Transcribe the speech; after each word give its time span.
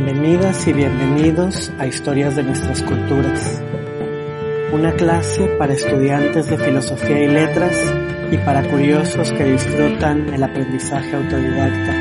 Bienvenidas 0.00 0.64
y 0.68 0.72
bienvenidos 0.72 1.72
a 1.76 1.86
Historias 1.86 2.36
de 2.36 2.44
nuestras 2.44 2.84
culturas, 2.84 3.60
una 4.72 4.92
clase 4.92 5.44
para 5.58 5.72
estudiantes 5.72 6.46
de 6.46 6.56
filosofía 6.56 7.24
y 7.24 7.26
letras 7.26 7.76
y 8.30 8.36
para 8.38 8.62
curiosos 8.70 9.32
que 9.32 9.42
disfrutan 9.42 10.32
el 10.32 10.40
aprendizaje 10.44 11.16
autodidacta. 11.16 11.92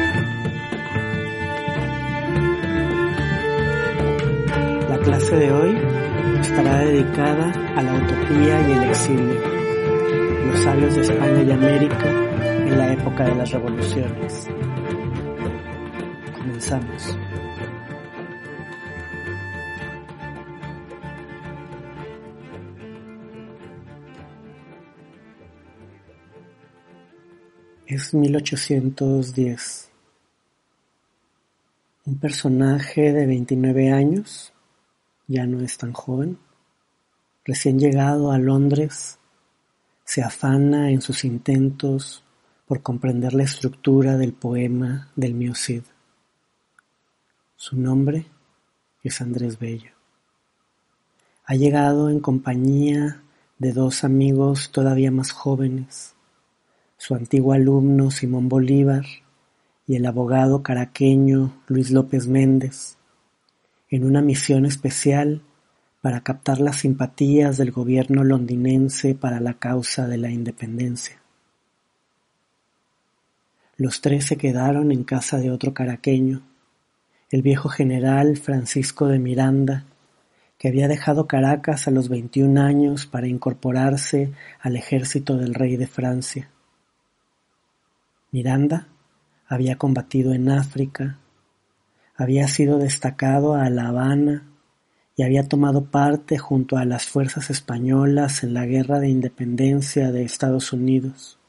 La 4.89 4.99
clase 4.99 5.35
de 5.35 5.52
hoy 5.52 5.77
estará 6.39 6.77
dedicada 6.77 7.52
a 7.75 7.81
la 7.81 7.93
utopía 7.95 8.69
y 8.69 8.71
el 8.73 8.83
exilio, 8.83 9.41
los 10.45 10.59
sabios 10.59 10.95
de 10.95 11.02
España 11.02 11.41
y 11.41 11.52
América 11.52 12.09
en 12.09 12.77
la 12.77 12.94
época 12.94 13.23
de 13.23 13.35
las 13.35 13.52
revoluciones. 13.52 14.47
Comenzamos. 16.38 17.17
Es 27.89 28.13
1810. 28.13 29.89
Un 32.05 32.19
personaje 32.19 33.13
de 33.13 33.25
29 33.25 33.94
años, 33.94 34.52
ya 35.25 35.45
no 35.45 35.61
es 35.61 35.77
tan 35.77 35.94
joven, 35.94 36.38
recién 37.45 37.79
llegado 37.79 38.33
a 38.33 38.39
Londres, 38.39 39.19
se 40.03 40.21
afana 40.21 40.91
en 40.91 40.99
sus 40.99 41.23
intentos 41.23 42.25
por 42.66 42.81
comprender 42.81 43.33
la 43.33 43.44
estructura 43.44 44.17
del 44.17 44.33
poema 44.33 45.09
del 45.16 45.33
mío 45.33 45.55
Cid. 45.55 45.83
Su 47.55 47.77
nombre 47.77 48.25
es 49.01 49.22
Andrés 49.22 49.57
Bello. 49.59 49.91
Ha 51.45 51.55
llegado 51.55 52.09
en 52.09 52.19
compañía 52.19 53.23
de 53.59 53.72
dos 53.72 54.03
amigos 54.03 54.73
todavía 54.73 55.09
más 55.09 55.31
jóvenes, 55.31 56.16
su 56.98 57.16
antiguo 57.16 57.53
alumno 57.53 58.12
Simón 58.12 58.50
Bolívar 58.50 59.06
y 59.86 59.95
el 59.95 60.06
abogado 60.06 60.64
caraqueño 60.64 61.53
Luis 61.67 61.92
López 61.92 62.28
Méndez, 62.28 62.98
en 63.90 64.03
una 64.03 64.22
misión 64.22 64.66
especial 64.66 65.42
para 66.02 66.22
captar 66.22 66.59
las 66.59 66.78
simpatías 66.78 67.58
del 67.58 67.72
gobierno 67.72 68.23
londinense 68.23 69.16
para 69.16 69.40
la 69.40 69.53
causa 69.53 70.08
de 70.08 70.18
la 70.18 70.30
independencia. 70.30 71.22
Los 73.78 74.02
tres 74.02 74.25
se 74.25 74.38
quedaron 74.38 74.91
en 74.91 75.03
casa 75.03 75.38
de 75.38 75.52
otro 75.52 75.74
caraqueño, 75.74 76.41
el 77.30 77.41
viejo 77.41 77.69
general 77.69 78.38
Francisco 78.38 79.07
de 79.07 79.19
Miranda, 79.19 79.86
que 80.57 80.69
había 80.69 80.88
dejado 80.88 81.28
Caracas 81.28 81.88
a 81.88 81.91
los 81.91 82.09
21 82.09 82.59
años 82.59 83.06
para 83.06 83.28
incorporarse 83.28 84.31
al 84.59 84.75
ejército 84.75 85.38
del 85.38 85.53
rey 85.53 85.78
de 85.78 85.88
Francia. 85.88 86.50
Miranda 88.31 88.88
había 89.47 89.77
combatido 89.77 90.33
en 90.33 90.49
África, 90.49 91.19
había 92.15 92.47
sido 92.47 92.77
destacado 92.77 93.55
a 93.55 93.69
La 93.69 93.88
Habana 93.88 94.43
y 95.15 95.23
había 95.23 95.47
tomado 95.47 95.85
parte 95.85 96.38
junto 96.38 96.77
a 96.77 96.83
las 96.83 97.05
fuerzas 97.05 97.49
españolas 97.49 98.43
en 98.43 98.53
la 98.53 98.65
Guerra 98.65 98.99
de 98.99 99.09
Independencia 99.09 100.11
de 100.11 100.23
Estados 100.23 100.73
Unidos. 100.73 101.39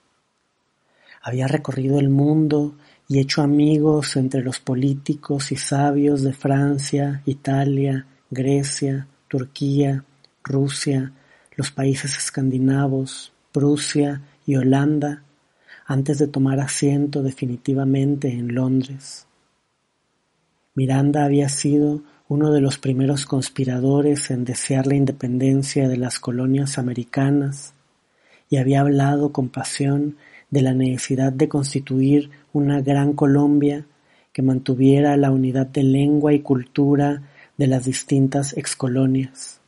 Había 1.20 1.48
recorrido 1.48 1.98
el 1.98 2.10
mundo 2.10 2.76
y 3.08 3.18
hecho 3.18 3.42
amigos 3.42 4.16
entre 4.16 4.42
los 4.42 4.60
políticos 4.60 5.50
y 5.50 5.56
sabios 5.56 6.22
de 6.22 6.32
Francia, 6.32 7.22
Italia, 7.26 8.06
Grecia, 8.30 9.08
Turquía, 9.26 10.04
Rusia, 10.44 11.12
los 11.56 11.72
países 11.72 12.16
escandinavos, 12.16 13.32
Prusia 13.50 14.22
y 14.46 14.56
Holanda 14.56 15.24
antes 15.88 16.18
de 16.18 16.28
tomar 16.28 16.60
asiento 16.60 17.22
definitivamente 17.22 18.28
en 18.28 18.54
Londres. 18.54 19.26
Miranda 20.74 21.24
había 21.24 21.48
sido 21.48 22.02
uno 22.28 22.52
de 22.52 22.60
los 22.60 22.76
primeros 22.76 23.24
conspiradores 23.24 24.30
en 24.30 24.44
desear 24.44 24.86
la 24.86 24.96
independencia 24.96 25.88
de 25.88 25.96
las 25.96 26.18
colonias 26.20 26.76
americanas 26.76 27.72
y 28.50 28.58
había 28.58 28.82
hablado 28.82 29.32
con 29.32 29.48
pasión 29.48 30.16
de 30.50 30.60
la 30.60 30.74
necesidad 30.74 31.32
de 31.32 31.48
constituir 31.48 32.30
una 32.52 32.82
gran 32.82 33.14
Colombia 33.14 33.86
que 34.34 34.42
mantuviera 34.42 35.16
la 35.16 35.30
unidad 35.30 35.66
de 35.68 35.84
lengua 35.84 36.34
y 36.34 36.40
cultura 36.40 37.22
de 37.56 37.66
las 37.66 37.86
distintas 37.86 38.54
excolonias, 38.58 39.62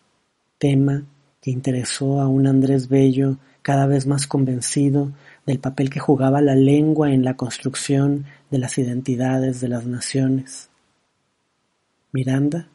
tema 0.58 1.02
que 1.40 1.50
interesó 1.50 2.20
a 2.20 2.28
un 2.28 2.46
Andrés 2.46 2.90
Bello 2.90 3.38
cada 3.62 3.86
vez 3.86 4.06
más 4.06 4.26
convencido 4.26 5.12
del 5.46 5.58
papel 5.58 5.90
que 5.90 6.00
jugaba 6.00 6.40
la 6.40 6.54
lengua 6.54 7.12
en 7.12 7.24
la 7.24 7.36
construcción 7.36 8.26
de 8.50 8.58
las 8.58 8.78
identidades 8.78 9.60
de 9.60 9.68
las 9.68 9.86
naciones. 9.86 10.68
Miranda, 12.12 12.68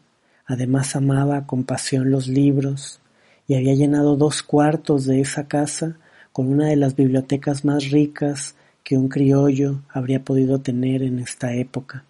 además, 0.46 0.96
amaba 0.96 1.46
con 1.46 1.64
pasión 1.64 2.12
los 2.12 2.28
libros 2.28 3.00
y 3.48 3.56
había 3.56 3.74
llenado 3.74 4.16
dos 4.16 4.44
cuartos 4.44 5.06
de 5.06 5.22
esa 5.22 5.48
casa 5.48 5.98
con 6.32 6.48
una 6.48 6.68
de 6.68 6.76
las 6.76 6.96
bibliotecas 6.96 7.64
más 7.64 7.92
ricas 7.92 8.56
que 8.84 8.98
un 8.98 9.10
criollo 9.10 9.82
habría 9.90 10.24
podido 10.24 10.60
tener 10.60 11.02
en 11.02 11.20
esta 11.20 11.54
época. 11.54 12.06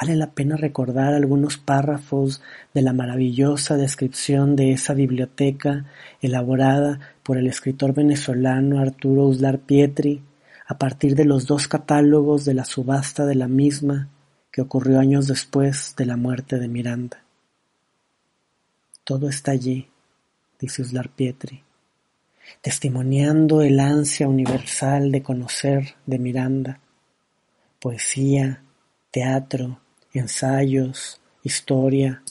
Vale 0.00 0.16
la 0.16 0.30
pena 0.30 0.56
recordar 0.56 1.12
algunos 1.12 1.58
párrafos 1.58 2.40
de 2.72 2.80
la 2.80 2.94
maravillosa 2.94 3.76
descripción 3.76 4.56
de 4.56 4.72
esa 4.72 4.94
biblioteca 4.94 5.84
elaborada 6.22 7.00
por 7.22 7.36
el 7.36 7.46
escritor 7.46 7.92
venezolano 7.92 8.80
Arturo 8.80 9.26
Uslar 9.26 9.58
Pietri 9.58 10.22
a 10.66 10.78
partir 10.78 11.14
de 11.16 11.26
los 11.26 11.46
dos 11.46 11.68
catálogos 11.68 12.46
de 12.46 12.54
la 12.54 12.64
subasta 12.64 13.26
de 13.26 13.34
la 13.34 13.46
misma 13.46 14.08
que 14.50 14.62
ocurrió 14.62 15.00
años 15.00 15.26
después 15.26 15.94
de 15.98 16.06
la 16.06 16.16
muerte 16.16 16.58
de 16.58 16.68
Miranda. 16.68 17.22
Todo 19.04 19.28
está 19.28 19.50
allí, 19.50 19.90
dice 20.58 20.80
Uslar 20.80 21.10
Pietri, 21.10 21.62
testimoniando 22.62 23.60
el 23.60 23.78
ansia 23.78 24.28
universal 24.28 25.12
de 25.12 25.22
conocer 25.22 25.96
de 26.06 26.18
Miranda, 26.18 26.80
poesía, 27.78 28.62
teatro, 29.10 29.78
ensayos, 30.18 31.20
historia, 31.42 32.22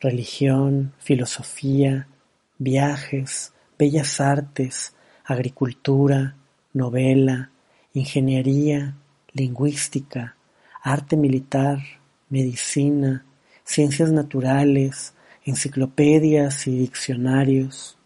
religión, 0.00 0.92
filosofía, 0.98 2.08
viajes, 2.58 3.52
bellas 3.78 4.20
artes, 4.20 4.94
agricultura, 5.24 6.36
novela, 6.72 7.50
ingeniería, 7.92 8.96
lingüística, 9.32 10.36
arte 10.82 11.16
militar, 11.16 11.78
medicina, 12.28 13.24
ciencias 13.64 14.10
naturales, 14.10 15.14
enciclopedias 15.44 16.66
y 16.66 16.78
diccionarios. 16.78 17.98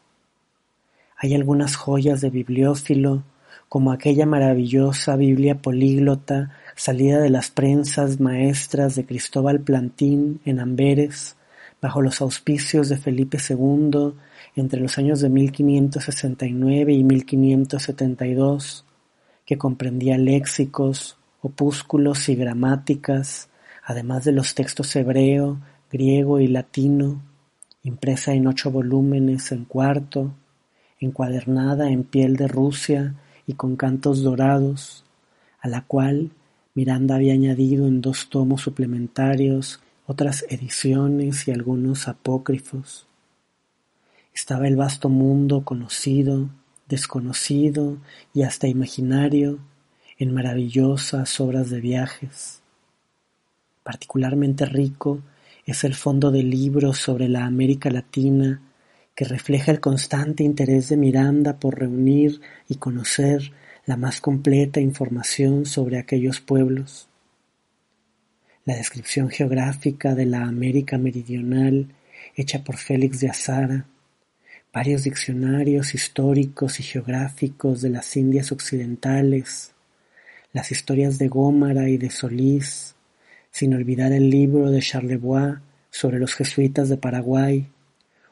Hay 1.17 1.35
algunas 1.35 1.77
joyas 1.77 2.21
de 2.21 2.31
bibliófilo, 2.31 3.25
como 3.69 3.93
aquella 3.93 4.27
maravillosa 4.27 5.17
Biblia 5.17 5.57
políglota 5.57 6.51
salida 6.83 7.21
de 7.21 7.31
las 7.31 7.53
prensas 7.53 8.19
maestras 8.19 8.97
de 8.97 9.07
Cristóbal 9.07 9.61
Plantín 9.61 10.41
en 10.45 10.59
Amberes, 10.59 11.37
bajo 11.81 12.03
los 12.03 12.21
auspicios 12.21 12.89
de 12.89 12.97
Felipe 12.97 13.39
II 13.39 14.15
entre 14.57 14.81
los 14.81 14.99
años 14.99 15.21
de 15.21 15.29
1569 15.29 16.93
y 16.93 17.05
1572, 17.05 18.85
que 19.47 19.59
comprendía 19.59 20.19
léxicos, 20.19 21.19
opúsculos 21.41 22.29
y 22.29 22.35
gramáticas, 22.35 23.49
además 23.85 24.25
de 24.25 24.33
los 24.33 24.57
textos 24.57 24.97
hebreo, 24.97 25.61
griego 25.89 26.41
y 26.41 26.49
latino, 26.49 27.23
impresa 27.85 28.33
en 28.33 28.49
ocho 28.49 28.73
volúmenes 28.73 29.53
en 29.53 29.67
cuarto, 29.67 30.35
encuadernada 30.99 31.93
en 31.93 32.03
piel 32.03 32.35
de 32.35 32.49
Rusia 32.49 33.15
y 33.47 33.53
con 33.53 33.77
cantos 33.77 34.25
dorados, 34.25 35.05
a 35.61 35.69
la 35.69 35.83
cual 35.83 36.33
Miranda 36.75 37.17
había 37.17 37.35
añadido 37.35 37.87
en 37.87 38.01
dos 38.01 38.29
tomos 38.31 38.63
suplementarios 38.63 39.81
otras 40.07 40.45
ediciones 40.49 41.47
y 41.47 41.53
algunos 41.53 42.09
apócrifos. 42.09 43.07
Estaba 44.35 44.67
el 44.67 44.77
vasto 44.77 45.09
mundo 45.09 45.65
conocido, 45.65 46.49
desconocido 46.89 47.99
y 48.35 48.43
hasta 48.43 48.69
imaginario 48.69 49.59
en 50.19 50.33
maravillosas 50.33 51.41
obras 51.41 51.71
de 51.71 51.81
viajes. 51.81 52.63
Particularmente 53.83 54.65
rico 54.65 55.21
es 55.67 55.85
el 55.85 55.95
fondo 55.95 56.31
de 56.31 56.43
libros 56.43 56.99
sobre 56.99 57.29
la 57.29 57.45
América 57.45 57.91
Latina 57.91 58.61
que 59.15 59.25
refleja 59.25 59.71
el 59.71 59.81
constante 59.81 60.43
interés 60.43 60.89
de 60.89 60.97
Miranda 60.97 61.59
por 61.59 61.79
reunir 61.79 62.41
y 62.69 62.77
conocer 62.77 63.53
la 63.85 63.97
más 63.97 64.21
completa 64.21 64.81
información 64.81 65.67
sobre 65.67 65.99
aquellos 65.99 66.41
pueblos. 66.41 67.09
La 68.65 68.77
descripción 68.77 69.29
geográfica 69.29 70.15
de 70.15 70.27
la 70.27 70.45
América 70.45 70.99
Meridional 70.99 71.89
hecha 72.37 72.63
por 72.63 72.77
Félix 72.77 73.21
de 73.21 73.29
Azara, 73.29 73.87
varios 74.73 75.03
diccionarios 75.05 75.95
históricos 75.95 76.79
y 76.79 76.85
geográficos 76.85 77.83
de 77.83 77.91
las 77.91 78.17
Indias 78.17 78.53
Occidentales, 78.53 79.73
las 80.53 80.71
historias 80.71 81.19
de 81.19 81.29
Gómara 81.29 81.89
y 81.89 81.99
de 81.99 82.11
Solís, 82.11 82.95
sin 83.51 83.75
olvidar 83.75 84.13
el 84.13 84.31
libro 84.31 84.71
de 84.71 84.81
Charlevoix 84.81 85.59
sobre 85.91 86.19
los 86.19 86.35
jesuitas 86.35 86.89
de 86.89 86.97
Paraguay, 86.97 87.67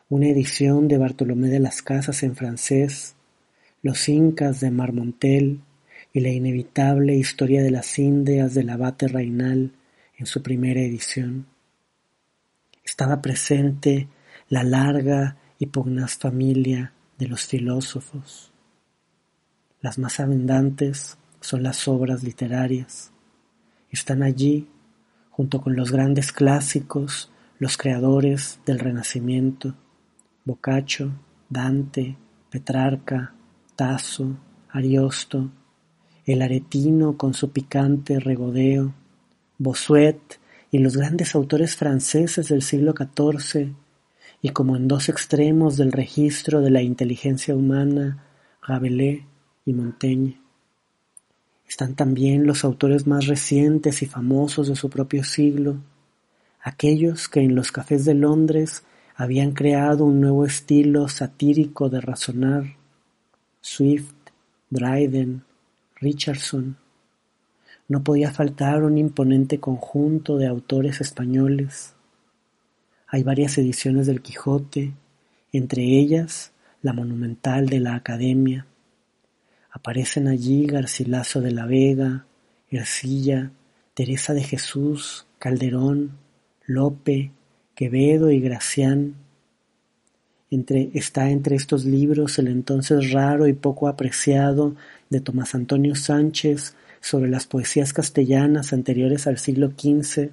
una 0.09 0.29
edición 0.29 0.89
de 0.89 0.99
Bartolomé 0.99 1.49
de 1.49 1.61
las 1.61 1.83
Casas 1.83 2.23
en 2.23 2.37
francés, 2.37 3.15
los 3.83 4.09
incas 4.09 4.61
de 4.61 4.71
Marmontel 4.71 5.61
y 6.13 6.21
la 6.21 6.31
inevitable 6.31 7.15
historia 7.15 7.63
de 7.63 7.71
las 7.71 7.99
Indias 7.99 8.55
del 8.55 8.71
abate 8.71 9.09
Reinal 9.09 9.73
en 10.17 10.27
su 10.27 10.43
primera 10.43 10.81
edición. 10.81 11.47
Estaba 12.85 13.23
presente 13.23 14.09
la 14.49 14.65
larga 14.65 15.37
y 15.59 15.67
pugnaz 15.67 16.17
familia 16.17 16.93
de 17.19 17.29
los 17.29 17.47
filósofos. 17.47 18.53
Las 19.81 19.99
más 19.99 20.21
abundantes 20.21 21.17
son 21.41 21.63
las 21.63 21.89
obras 21.89 22.23
literarias. 22.23 23.13
Están 23.91 24.23
allí, 24.23 24.69
junto 25.31 25.61
con 25.63 25.77
los 25.77 25.91
grandes 25.91 26.33
clásicos, 26.33 27.31
los 27.59 27.77
creadores 27.77 28.61
del 28.67 28.79
Renacimiento, 28.79 29.75
Boccaccio, 30.45 31.13
Dante, 31.49 32.17
Petrarca, 32.51 33.35
Tasso, 33.81 34.37
Ariosto, 34.73 35.49
el 36.27 36.43
aretino 36.43 37.17
con 37.17 37.33
su 37.33 37.51
picante 37.51 38.21
regodeo, 38.21 38.93
Bossuet 39.57 40.21
y 40.71 40.81
los 40.81 40.99
grandes 40.99 41.35
autores 41.35 41.77
franceses 41.77 42.49
del 42.49 42.61
siglo 42.61 42.93
XIV, 42.93 43.73
y 44.43 44.51
como 44.51 44.77
en 44.77 44.87
dos 44.87 45.09
extremos 45.09 45.79
del 45.79 45.93
registro 45.93 46.61
de 46.61 46.69
la 46.69 46.83
inteligencia 46.83 47.57
humana, 47.57 48.23
Rabelais 48.61 49.23
y 49.65 49.73
Montaigne. 49.73 50.39
Están 51.67 51.95
también 51.95 52.47
los 52.47 52.65
autores 52.65 53.07
más 53.07 53.29
recientes 53.29 54.03
y 54.03 54.07
famosos 54.07 54.69
de 54.69 54.77
su 54.77 54.91
propio 54.91 55.25
siglo, 55.25 55.79
aquellos 56.61 57.31
que 57.31 57.41
en 57.41 57.55
los 57.55 57.73
cafés 57.73 58.05
de 58.05 58.13
Londres 58.13 58.83
habían 59.17 59.53
creado 59.53 60.05
un 60.05 60.21
nuevo 60.21 60.45
estilo 60.45 61.09
satírico 61.09 61.89
de 61.89 62.03
razonar, 62.03 62.80
Swift, 63.61 64.15
Dryden, 64.71 65.43
Richardson. 65.97 66.77
No 67.89 68.03
podía 68.03 68.31
faltar 68.31 68.83
un 68.83 68.97
imponente 68.99 69.61
conjunto 69.61 70.39
de 70.39 70.47
autores 70.47 71.01
españoles. 71.01 71.95
Hay 73.07 73.23
varias 73.23 73.59
ediciones 73.59 74.07
del 74.07 74.23
Quijote, 74.23 74.93
entre 75.53 75.83
ellas 75.83 76.53
la 76.83 76.93
monumental 76.93 77.69
de 77.69 77.81
la 77.81 77.97
Academia. 77.97 78.67
Aparecen 79.71 80.29
allí 80.29 80.67
Garcilaso 80.67 81.41
de 81.41 81.51
la 81.51 81.67
Vega, 81.67 82.27
Ercilla, 82.71 83.51
Teresa 83.95 84.33
de 84.33 84.43
Jesús, 84.43 85.27
Calderón, 85.39 86.13
Lope, 86.67 87.33
Quevedo 87.75 88.31
y 88.31 88.41
Gracián. 88.41 89.17
Está 90.51 91.31
entre 91.31 91.55
estos 91.55 91.85
libros 91.85 92.41
el 92.41 92.49
entonces 92.49 93.13
raro 93.13 93.47
y 93.47 93.53
poco 93.53 93.87
apreciado 93.87 94.75
de 95.09 95.21
Tomás 95.21 95.55
Antonio 95.55 95.95
Sánchez 95.95 96.75
sobre 97.01 97.31
las 97.31 97.47
poesías 97.47 97.93
castellanas 97.93 98.73
anteriores 98.73 99.29
al 99.29 99.39
siglo 99.39 99.69
XV, 99.69 100.31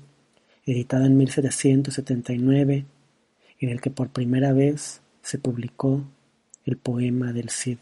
editada 0.65 1.05
en 1.05 1.17
1779, 1.17 2.85
en 3.59 3.69
el 3.69 3.79
que 3.79 3.91
por 3.91 4.09
primera 4.09 4.53
vez 4.53 5.01
se 5.21 5.37
publicó 5.37 6.03
el 6.65 6.77
poema 6.77 7.31
del 7.31 7.51
Cid. 7.51 7.77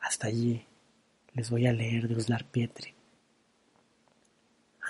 Hasta 0.00 0.26
allí 0.26 0.62
les 1.32 1.50
voy 1.50 1.66
a 1.66 1.72
leer 1.72 2.08
de 2.08 2.14
Uslar 2.14 2.44
Pietri. 2.44 2.92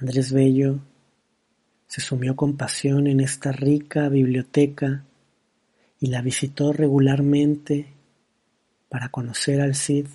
Andrés 0.01 0.33
Bello 0.33 0.81
se 1.89 2.01
sumió 2.03 2.37
con 2.37 2.57
pasión 2.57 3.07
en 3.07 3.21
esta 3.21 3.51
rica 3.51 4.09
biblioteca 4.09 5.05
y 5.99 6.09
la 6.09 6.23
visitó 6.23 6.73
regularmente 6.73 7.87
para 8.89 9.09
conocer 9.09 9.61
al 9.61 9.75
Cid, 9.75 10.07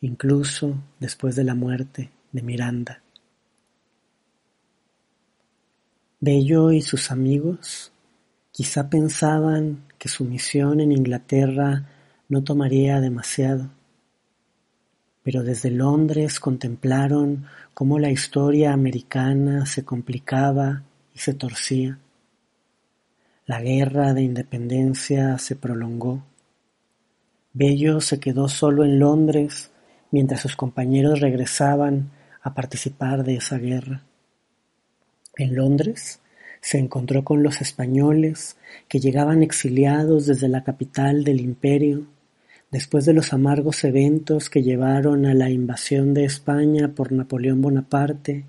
incluso 0.00 0.74
después 0.98 1.36
de 1.36 1.44
la 1.44 1.54
muerte 1.54 2.10
de 2.32 2.42
Miranda. 2.42 3.02
Bello 6.18 6.72
y 6.72 6.82
sus 6.82 7.10
amigos 7.10 7.92
quizá 8.50 8.90
pensaban 8.90 9.84
que 9.98 10.08
su 10.08 10.24
misión 10.24 10.80
en 10.80 10.92
Inglaterra 10.92 11.88
no 12.28 12.42
tomaría 12.42 13.00
demasiado, 13.00 13.70
pero 15.22 15.42
desde 15.42 15.70
Londres 15.70 16.40
contemplaron 16.40 17.46
cómo 17.74 17.98
la 17.98 18.10
historia 18.10 18.72
americana 18.72 19.66
se 19.66 19.84
complicaba 19.84 20.82
y 21.14 21.18
se 21.18 21.34
torcía. 21.34 21.98
La 23.46 23.60
guerra 23.60 24.14
de 24.14 24.22
independencia 24.22 25.36
se 25.38 25.56
prolongó. 25.56 26.24
Bello 27.52 28.00
se 28.00 28.20
quedó 28.20 28.48
solo 28.48 28.84
en 28.84 28.98
Londres 28.98 29.70
mientras 30.10 30.40
sus 30.40 30.56
compañeros 30.56 31.20
regresaban 31.20 32.10
a 32.42 32.54
participar 32.54 33.24
de 33.24 33.36
esa 33.36 33.58
guerra. 33.58 34.02
En 35.36 35.54
Londres 35.54 36.20
se 36.60 36.78
encontró 36.78 37.24
con 37.24 37.42
los 37.42 37.60
españoles 37.60 38.56
que 38.88 39.00
llegaban 39.00 39.42
exiliados 39.42 40.26
desde 40.26 40.48
la 40.48 40.62
capital 40.62 41.24
del 41.24 41.40
imperio 41.40 42.06
Después 42.70 43.04
de 43.04 43.14
los 43.14 43.32
amargos 43.32 43.82
eventos 43.82 44.48
que 44.48 44.62
llevaron 44.62 45.26
a 45.26 45.34
la 45.34 45.50
invasión 45.50 46.14
de 46.14 46.24
España 46.24 46.92
por 46.94 47.10
Napoleón 47.10 47.60
Bonaparte, 47.60 48.44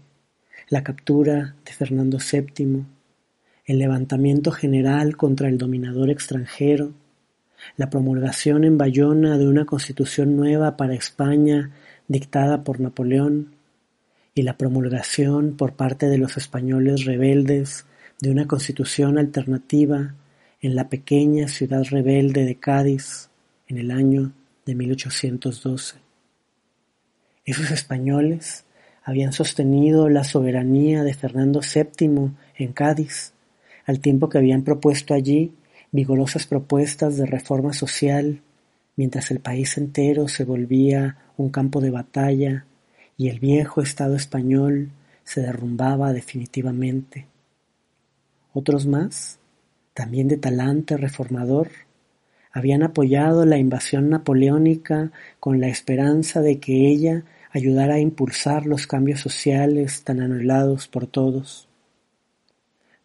la 0.70 0.84
captura 0.84 1.56
de 1.66 1.72
Fernando 1.72 2.20
VII, 2.20 2.86
el 3.66 3.80
levantamiento 3.80 4.51
general 4.51 5.18
contra 5.18 5.50
el 5.50 5.58
dominador 5.58 6.12
extranjero, 6.12 6.94
la 7.78 7.90
promulgación 7.90 8.63
en 8.63 8.78
Bayona 8.78 9.40
de 9.40 9.48
una 9.48 9.66
constitución 9.66 10.36
nueva 10.36 10.78
para 10.78 10.94
España 10.94 11.72
dictada 12.08 12.63
por 12.63 12.80
Napoleón 12.80 13.56
y 14.36 14.44
la 14.44 14.56
promulgación 14.56 15.58
por 15.58 15.74
parte 15.74 16.06
de 16.10 16.20
los 16.20 16.38
españoles 16.38 17.06
rebeldes 17.06 17.88
de 18.20 18.30
una 18.30 18.48
constitución 18.48 19.18
alternativa 19.18 20.13
en 20.62 20.75
la 20.75 20.90
pequeña 20.90 21.48
ciudad 21.48 21.84
rebelde 21.90 22.46
de 22.46 22.60
Cádiz, 22.60 23.30
en 23.72 23.78
el 23.78 23.92
año 23.92 24.34
de 24.66 24.75
1812. 24.75 25.96
Esos 27.46 27.72
españoles 27.72 28.66
habían 29.01 29.32
sostenido 29.32 30.10
la 30.10 30.25
soberanía 30.25 31.04
de 31.04 31.13
Fernando 31.13 31.62
VII 31.62 32.32
en 32.58 32.74
Cádiz, 32.74 33.32
al 33.86 34.01
tiempo 34.01 34.28
que 34.28 34.40
habían 34.40 34.63
propuesto 34.63 35.13
allí 35.13 35.54
vigorosas 35.92 36.48
propuestas 36.48 37.16
de 37.16 37.25
reforma 37.25 37.72
social, 37.72 38.42
mientras 38.98 39.32
el 39.32 39.40
país 39.40 39.78
entero 39.78 40.28
se 40.28 40.44
volvía 40.44 41.18
un 41.38 41.50
campo 41.50 41.80
de 41.80 41.92
batalla 41.92 42.66
y 43.16 43.30
el 43.30 43.40
viejo 43.40 43.82
Estado 43.82 44.18
español 44.18 44.92
se 45.24 45.40
derrumbaba 45.42 46.12
definitivamente. 46.12 47.25
Otros 48.54 48.86
más, 48.86 49.40
también 49.94 50.28
de 50.28 50.36
talante 50.36 50.98
reformador, 50.98 51.70
habían 52.51 52.84
apoyado 52.84 53.46
la 53.46 53.58
invasión 53.58 54.10
napoleónica 54.10 55.12
con 55.39 55.60
la 55.60 55.67
esperanza 55.67 56.41
de 56.41 56.60
que 56.60 56.88
ella 56.89 57.24
ayudara 57.51 57.96
a 57.96 58.00
impulsar 58.00 58.65
los 58.65 58.88
cambios 58.88 59.20
sociales 59.20 60.03
tan 60.03 60.22
anhelados 60.22 60.88
por 60.88 61.08
todos. 61.08 61.67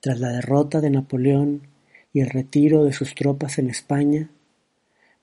tras 0.00 0.20
la 0.20 0.28
derrota 0.28 0.80
de 0.80 0.90
Napoleón 0.90 1.62
y 2.12 2.20
el 2.20 2.30
retiro 2.30 2.84
de 2.84 2.92
sus 2.92 3.14
tropas 3.14 3.58
en 3.58 3.68
España, 3.68 4.30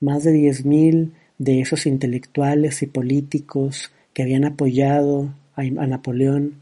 más 0.01 0.23
de 0.23 0.33
diez 0.33 0.65
mil 0.65 1.13
de 1.37 1.61
esos 1.61 1.85
intelectuales 1.85 2.81
y 2.83 2.87
políticos 2.87 3.91
que 4.13 4.23
habían 4.23 4.43
apoyado 4.43 5.33
a 5.55 5.63
Napoleón 5.63 6.55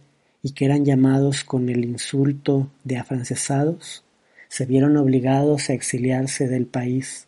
y 0.43 0.51
que 0.51 0.65
eran 0.65 0.85
llamados 0.85 1.43
con 1.43 1.69
el 1.69 1.83
insulto 1.83 2.69
de 2.83 2.97
afrancesados, 2.97 4.03
se 4.49 4.65
vieron 4.65 4.97
obligados 4.97 5.69
a 5.69 5.73
exiliarse 5.73 6.47
del 6.47 6.67
país. 6.67 7.27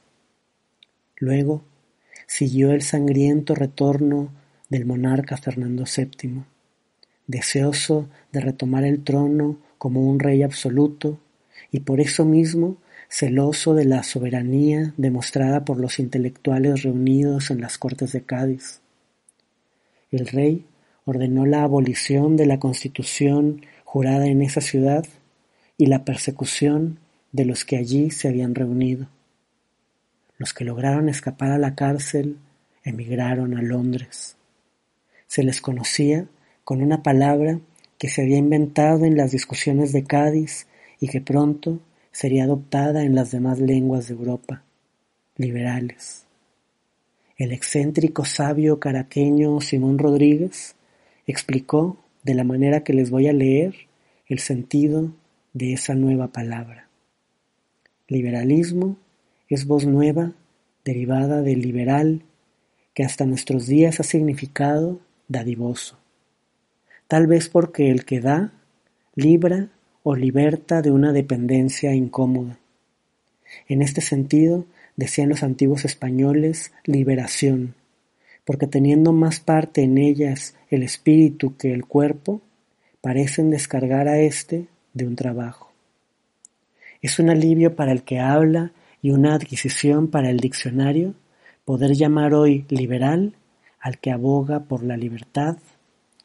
Luego 1.24 1.64
siguió 2.28 2.74
el 2.74 2.82
sangriento 2.82 3.56
retorno 3.56 4.34
del 4.68 4.86
monarca 4.86 5.38
Fernando 5.38 5.86
VII, 5.86 6.44
deseoso 7.28 8.10
de 8.34 8.42
retomar 8.42 8.84
el 8.84 9.06
trono 9.06 9.58
como 9.78 10.02
un 10.02 10.20
rey 10.20 10.44
absoluto 10.44 11.22
y 11.72 11.80
por 11.80 12.02
eso 12.02 12.26
mismo 12.26 12.76
celoso 13.08 13.74
de 13.74 13.86
la 13.86 14.04
soberanía 14.04 14.94
demostrada 14.98 15.64
por 15.64 15.80
los 15.80 15.98
intelectuales 15.98 16.84
reunidos 16.84 17.52
en 17.52 17.62
las 17.62 17.78
Cortes 17.78 18.12
de 18.12 18.24
Cádiz. 18.24 18.82
El 20.12 20.28
rey 20.28 20.66
ordenó 21.06 21.46
la 21.46 21.64
abolición 21.64 22.36
de 22.36 22.48
la 22.48 22.60
Constitución 22.60 23.62
jurada 23.86 24.28
en 24.28 24.42
esa 24.42 24.60
ciudad 24.60 25.06
y 25.78 25.86
la 25.86 26.04
persecución 26.04 27.00
de 27.32 27.46
los 27.46 27.64
que 27.64 27.78
allí 27.78 28.12
se 28.12 28.28
habían 28.28 28.56
reunido. 28.56 29.08
Los 30.44 30.54
que 30.54 30.66
lograron 30.66 31.08
escapar 31.08 31.52
a 31.52 31.58
la 31.58 31.74
cárcel 31.74 32.38
emigraron 32.84 33.56
a 33.58 33.62
Londres. 33.62 34.36
Se 35.26 35.42
les 35.42 35.62
conocía 35.62 36.28
con 36.66 36.82
una 36.82 37.02
palabra 37.02 37.62
que 37.98 38.10
se 38.10 38.24
había 38.24 38.40
inventado 38.40 39.06
en 39.06 39.16
las 39.16 39.32
discusiones 39.32 39.94
de 39.94 40.04
Cádiz 40.04 40.68
y 41.00 41.08
que 41.08 41.22
pronto 41.22 41.80
sería 42.12 42.44
adoptada 42.44 43.06
en 43.06 43.16
las 43.16 43.32
demás 43.32 43.60
lenguas 43.60 44.10
de 44.10 44.16
Europa, 44.16 44.64
liberales. 45.38 46.26
El 47.38 47.54
excéntrico 47.54 48.26
sabio 48.26 48.82
caraqueño 48.82 49.62
Simón 49.62 49.98
Rodríguez 49.98 50.76
explicó 51.26 52.04
de 52.24 52.34
la 52.34 52.44
manera 52.44 52.84
que 52.84 52.92
les 52.92 53.12
voy 53.12 53.30
a 53.30 53.34
leer 53.34 53.74
el 54.28 54.40
sentido 54.40 55.14
de 55.54 55.72
esa 55.72 55.96
nueva 55.96 56.34
palabra. 56.34 56.90
Liberalismo 58.10 58.98
es 59.54 59.68
voz 59.68 59.86
nueva 59.86 60.34
derivada 60.86 61.42
del 61.42 61.62
liberal 61.62 62.24
que 62.94 63.04
hasta 63.04 63.26
nuestros 63.26 63.68
días 63.68 64.00
ha 64.00 64.04
significado 64.04 65.00
dadivoso, 65.28 65.98
tal 67.08 67.28
vez 67.28 67.50
porque 67.50 67.90
el 67.90 68.06
que 68.06 68.20
da 68.20 68.54
libra 69.16 69.70
o 70.04 70.16
liberta 70.16 70.82
de 70.82 70.92
una 70.92 71.14
dependencia 71.14 71.94
incómoda. 71.94 72.60
En 73.68 73.82
este 73.82 74.02
sentido, 74.02 74.66
decían 74.96 75.30
los 75.30 75.44
antiguos 75.44 75.86
españoles, 75.86 76.72
liberación, 76.86 77.76
porque 78.46 78.68
teniendo 78.68 79.14
más 79.14 79.40
parte 79.40 79.84
en 79.84 79.98
ellas 79.98 80.56
el 80.70 80.84
espíritu 80.84 81.56
que 81.58 81.74
el 81.74 81.86
cuerpo, 81.86 82.42
parecen 83.02 83.50
descargar 83.50 84.08
a 84.08 84.20
éste 84.20 84.68
de 84.94 85.06
un 85.06 85.16
trabajo. 85.16 85.72
Es 87.02 87.20
un 87.20 87.30
alivio 87.30 87.76
para 87.76 87.92
el 87.92 88.04
que 88.04 88.20
habla 88.20 88.72
y 89.04 89.12
una 89.12 89.36
adquisición 89.36 90.08
para 90.08 90.32
el 90.32 90.40
diccionario 90.40 91.14
poder 91.66 91.94
llamar 91.94 92.34
hoy 92.34 92.66
liberal 92.70 93.36
al 93.80 94.00
que 94.00 94.12
aboga 94.12 94.62
por 94.62 94.82
la 94.82 94.96
libertad 94.96 95.58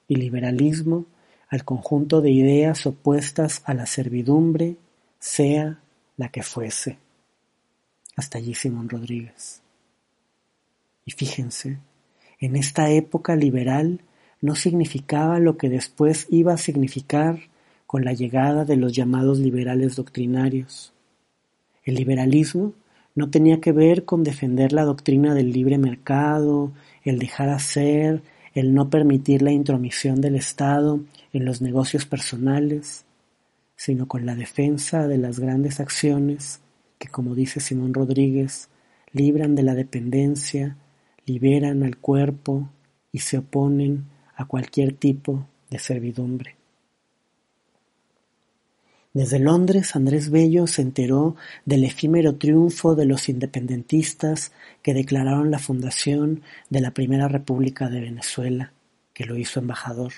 y 0.07 0.15
liberalismo 0.15 1.05
al 1.49 1.65
conjunto 1.65 2.21
de 2.21 2.31
ideas 2.31 2.87
opuestas 2.87 3.63
a 3.65 3.75
la 3.75 3.85
servidumbre, 3.85 4.77
sea 5.19 5.81
la 6.17 6.29
que 6.29 6.43
fuese. 6.43 6.99
Hasta 8.17 8.39
allí 8.39 8.55
Simón 8.55 8.89
Rodríguez. 8.89 9.61
Y 11.05 11.11
fíjense, 11.11 11.79
en 12.39 12.55
esta 12.55 12.91
época 12.91 13.35
liberal 13.35 14.03
no 14.41 14.55
significaba 14.55 15.41
lo 15.41 15.57
que 15.57 15.69
después 15.69 16.29
iba 16.31 16.53
a 16.53 16.59
significar 16.59 17.41
con 17.87 18.05
la 18.05 18.13
llegada 18.13 18.65
de 18.65 18.77
los 18.77 18.93
llamados 18.93 19.41
liberales 19.41 19.97
doctrinarios. 19.97 20.93
El 21.88 21.95
liberalismo 21.95 22.75
no 23.14 23.30
tenía 23.30 23.62
que 23.62 23.73
ver 23.73 24.04
con 24.04 24.23
defender 24.23 24.75
la 24.75 24.85
doctrina 24.85 25.33
del 25.33 25.52
libre 25.52 25.78
mercado, 25.78 26.71
el 27.02 27.18
dejar 27.18 27.49
hacer, 27.49 28.21
el 28.52 28.75
no 28.75 28.90
permitir 28.90 29.40
la 29.40 29.52
intromisión 29.52 30.21
del 30.21 30.35
Estado 30.35 31.00
en 31.33 31.47
los 31.47 31.62
negocios 31.62 32.04
personales, 32.04 33.07
sino 33.75 34.07
con 34.07 34.26
la 34.26 34.35
defensa 34.35 35.09
de 35.09 35.16
las 35.16 35.40
grandes 35.40 35.80
acciones 35.80 36.61
que, 36.99 37.09
como 37.09 37.35
dice 37.35 37.59
Simón 37.59 37.95
Rodríguez, 37.95 38.68
libran 39.12 39.54
de 39.54 39.62
la 39.62 39.75
dependencia, 39.75 40.76
liberan 41.25 41.85
al 41.85 41.97
cuerpo 41.97 42.68
y 43.12 43.21
se 43.21 43.38
oponen 43.38 44.04
a 44.37 44.45
cualquier 44.45 44.92
tipo 44.92 45.47
de 45.71 45.78
servidumbre. 45.78 46.58
Desde 49.15 49.38
Londres, 49.38 49.97
Andrés 49.97 50.31
Bello 50.31 50.67
se 50.67 50.83
enteró 50.83 51.35
del 51.65 51.85
efímero 51.85 52.37
triunfo 52.37 52.95
de 52.95 53.07
los 53.07 53.29
independentistas 53.29 54.53
que 54.83 54.95
declararon 54.95 55.50
la 55.50 55.59
fundación 55.59 56.43
de 56.69 56.81
la 56.81 56.93
Primera 56.93 57.27
República 57.27 57.88
de 57.88 58.00
Venezuela, 58.00 58.73
que 59.15 59.25
lo 59.25 59.37
hizo 59.37 59.61
embajador. 59.61 60.12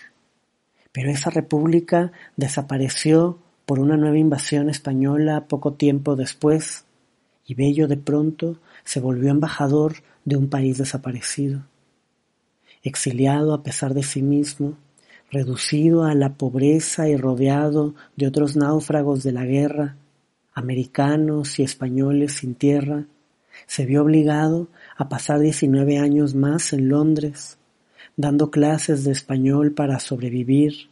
Pero 0.92 1.10
esa 1.10 1.30
república 1.30 2.10
desapareció 2.36 3.38
por 3.64 3.78
una 3.78 3.96
nueva 3.96 4.18
invasión 4.18 4.68
española 4.68 5.46
poco 5.46 5.74
tiempo 5.74 6.16
después, 6.16 6.84
y 7.46 7.54
Bello 7.54 7.86
de 7.86 7.96
pronto 7.96 8.58
se 8.84 8.98
volvió 8.98 9.30
embajador 9.30 9.94
de 10.24 10.36
un 10.36 10.48
país 10.48 10.78
desaparecido. 10.78 11.64
Exiliado 12.82 13.54
a 13.54 13.62
pesar 13.62 13.94
de 13.94 14.02
sí 14.02 14.22
mismo, 14.22 14.76
reducido 15.30 16.04
a 16.04 16.14
la 16.14 16.34
pobreza 16.34 17.08
y 17.08 17.16
rodeado 17.16 17.94
de 18.16 18.26
otros 18.26 18.56
náufragos 18.56 19.22
de 19.22 19.32
la 19.32 19.44
guerra, 19.44 19.96
americanos 20.52 21.58
y 21.58 21.62
españoles 21.62 22.32
sin 22.34 22.54
tierra, 22.54 23.06
se 23.66 23.86
vio 23.86 24.02
obligado 24.02 24.68
a 24.96 25.08
pasar 25.08 25.38
diecinueve 25.38 25.98
años 25.98 26.34
más 26.34 26.72
en 26.72 26.88
Londres, 26.88 27.58
dando 28.16 28.50
clases 28.50 29.04
de 29.04 29.12
español 29.12 29.72
para 29.72 30.00
sobrevivir 30.00 30.90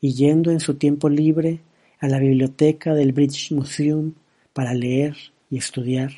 y 0.00 0.14
yendo 0.14 0.50
en 0.50 0.60
su 0.60 0.74
tiempo 0.74 1.08
libre 1.08 1.60
a 1.98 2.08
la 2.08 2.18
biblioteca 2.18 2.94
del 2.94 3.12
British 3.12 3.52
Museum 3.52 4.14
para 4.52 4.74
leer 4.74 5.16
y 5.50 5.58
estudiar. 5.58 6.12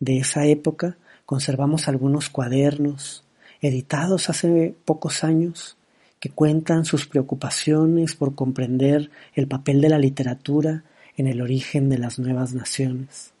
De 0.00 0.18
esa 0.18 0.46
época 0.46 0.96
conservamos 1.24 1.88
algunos 1.88 2.28
cuadernos, 2.30 3.24
editados 3.60 4.28
hace 4.28 4.74
pocos 4.84 5.24
años, 5.24 5.76
que 6.20 6.30
cuentan 6.30 6.84
sus 6.84 7.06
preocupaciones 7.06 8.14
por 8.14 8.34
comprender 8.34 9.10
el 9.34 9.46
papel 9.46 9.80
de 9.80 9.88
la 9.88 9.98
literatura 9.98 10.84
en 11.16 11.26
el 11.26 11.40
origen 11.40 11.88
de 11.88 11.98
las 11.98 12.18
nuevas 12.18 12.54
naciones. 12.54 13.32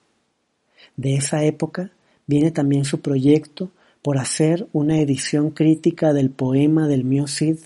De 0.96 1.14
esa 1.14 1.44
época 1.44 1.90
viene 2.26 2.50
también 2.50 2.84
su 2.84 3.00
proyecto 3.00 3.70
por 4.02 4.18
hacer 4.18 4.68
una 4.72 5.00
edición 5.00 5.50
crítica 5.50 6.12
del 6.12 6.30
poema 6.30 6.86
del 6.86 7.04
Mio 7.04 7.26
Cid, 7.26 7.58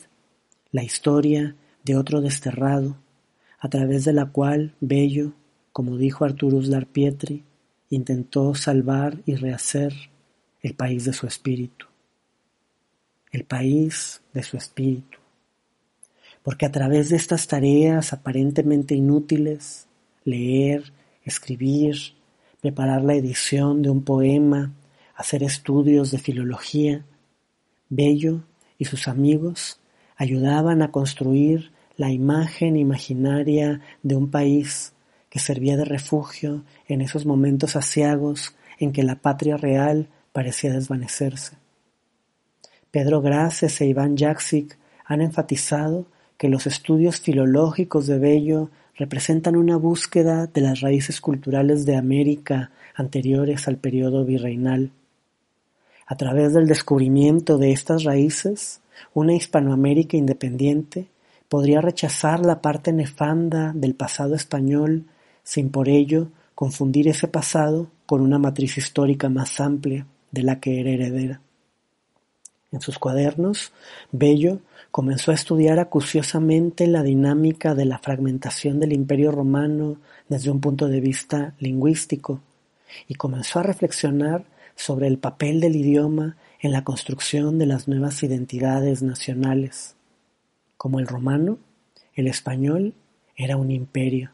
la 0.72 0.82
historia 0.82 1.54
de 1.84 1.96
otro 1.96 2.20
desterrado, 2.20 2.96
a 3.58 3.68
través 3.68 4.04
de 4.04 4.12
la 4.12 4.26
cual 4.26 4.74
Bello, 4.80 5.32
como 5.72 5.96
dijo 5.96 6.24
Arturus 6.24 6.68
Larpietri, 6.68 7.44
intentó 7.90 8.54
salvar 8.54 9.18
y 9.26 9.34
rehacer 9.34 9.92
el 10.62 10.74
país 10.74 11.04
de 11.04 11.12
su 11.12 11.26
espíritu, 11.26 11.86
el 13.30 13.44
país 13.44 14.22
de 14.32 14.42
su 14.42 14.56
espíritu. 14.56 15.18
Porque 16.42 16.66
a 16.66 16.72
través 16.72 17.10
de 17.10 17.16
estas 17.16 17.46
tareas 17.46 18.12
aparentemente 18.12 18.94
inútiles, 18.94 19.86
leer, 20.24 20.92
escribir, 21.24 21.96
preparar 22.60 23.02
la 23.02 23.14
edición 23.14 23.82
de 23.82 23.90
un 23.90 24.02
poema, 24.02 24.72
hacer 25.14 25.42
estudios 25.42 26.10
de 26.10 26.18
filología, 26.18 27.04
Bello 27.88 28.44
y 28.78 28.86
sus 28.86 29.08
amigos 29.08 29.80
ayudaban 30.16 30.80
a 30.82 30.90
construir 30.90 31.72
la 31.96 32.10
imagen 32.10 32.76
imaginaria 32.76 33.80
de 34.02 34.16
un 34.16 34.30
país 34.30 34.94
que 35.28 35.38
servía 35.38 35.76
de 35.76 35.84
refugio 35.84 36.64
en 36.88 37.02
esos 37.02 37.26
momentos 37.26 37.76
asiagos 37.76 38.54
en 38.78 38.92
que 38.92 39.02
la 39.02 39.16
patria 39.16 39.56
real 39.56 40.08
parecía 40.32 40.72
desvanecerse. 40.72 41.59
Pedro 42.90 43.20
Graces 43.20 43.80
e 43.80 43.86
Iván 43.86 44.16
Jaksic 44.16 44.76
han 45.04 45.20
enfatizado 45.20 46.06
que 46.36 46.48
los 46.48 46.66
estudios 46.66 47.20
filológicos 47.20 48.06
de 48.06 48.18
Bello 48.18 48.70
representan 48.96 49.56
una 49.56 49.76
búsqueda 49.76 50.46
de 50.46 50.60
las 50.60 50.80
raíces 50.80 51.20
culturales 51.20 51.86
de 51.86 51.96
América 51.96 52.72
anteriores 52.94 53.68
al 53.68 53.76
periodo 53.76 54.24
virreinal. 54.24 54.90
A 56.06 56.16
través 56.16 56.52
del 56.52 56.66
descubrimiento 56.66 57.58
de 57.58 57.70
estas 57.72 58.02
raíces, 58.02 58.80
una 59.14 59.34
Hispanoamérica 59.34 60.16
independiente 60.16 61.08
podría 61.48 61.80
rechazar 61.80 62.44
la 62.44 62.60
parte 62.60 62.92
nefanda 62.92 63.72
del 63.74 63.94
pasado 63.94 64.34
español 64.34 65.06
sin 65.44 65.70
por 65.70 65.88
ello 65.88 66.28
confundir 66.54 67.08
ese 67.08 67.28
pasado 67.28 67.88
con 68.06 68.20
una 68.20 68.38
matriz 68.38 68.76
histórica 68.76 69.28
más 69.28 69.60
amplia 69.60 70.06
de 70.32 70.42
la 70.42 70.60
que 70.60 70.80
era 70.80 70.90
heredera. 70.90 71.40
En 72.72 72.80
sus 72.80 72.98
cuadernos, 72.98 73.72
Bello 74.12 74.60
comenzó 74.90 75.32
a 75.32 75.34
estudiar 75.34 75.78
acuciosamente 75.80 76.86
la 76.86 77.02
dinámica 77.02 77.74
de 77.74 77.84
la 77.84 77.98
fragmentación 77.98 78.78
del 78.78 78.92
Imperio 78.92 79.32
romano 79.32 79.96
desde 80.28 80.50
un 80.50 80.60
punto 80.60 80.86
de 80.86 81.00
vista 81.00 81.54
lingüístico 81.58 82.40
y 83.08 83.14
comenzó 83.14 83.58
a 83.58 83.64
reflexionar 83.64 84.44
sobre 84.76 85.08
el 85.08 85.18
papel 85.18 85.60
del 85.60 85.76
idioma 85.76 86.36
en 86.60 86.72
la 86.72 86.84
construcción 86.84 87.58
de 87.58 87.66
las 87.66 87.88
nuevas 87.88 88.22
identidades 88.22 89.02
nacionales. 89.02 89.96
Como 90.76 91.00
el 91.00 91.06
romano, 91.06 91.58
el 92.14 92.28
español 92.28 92.94
era 93.36 93.56
un 93.56 93.70
imperio, 93.70 94.30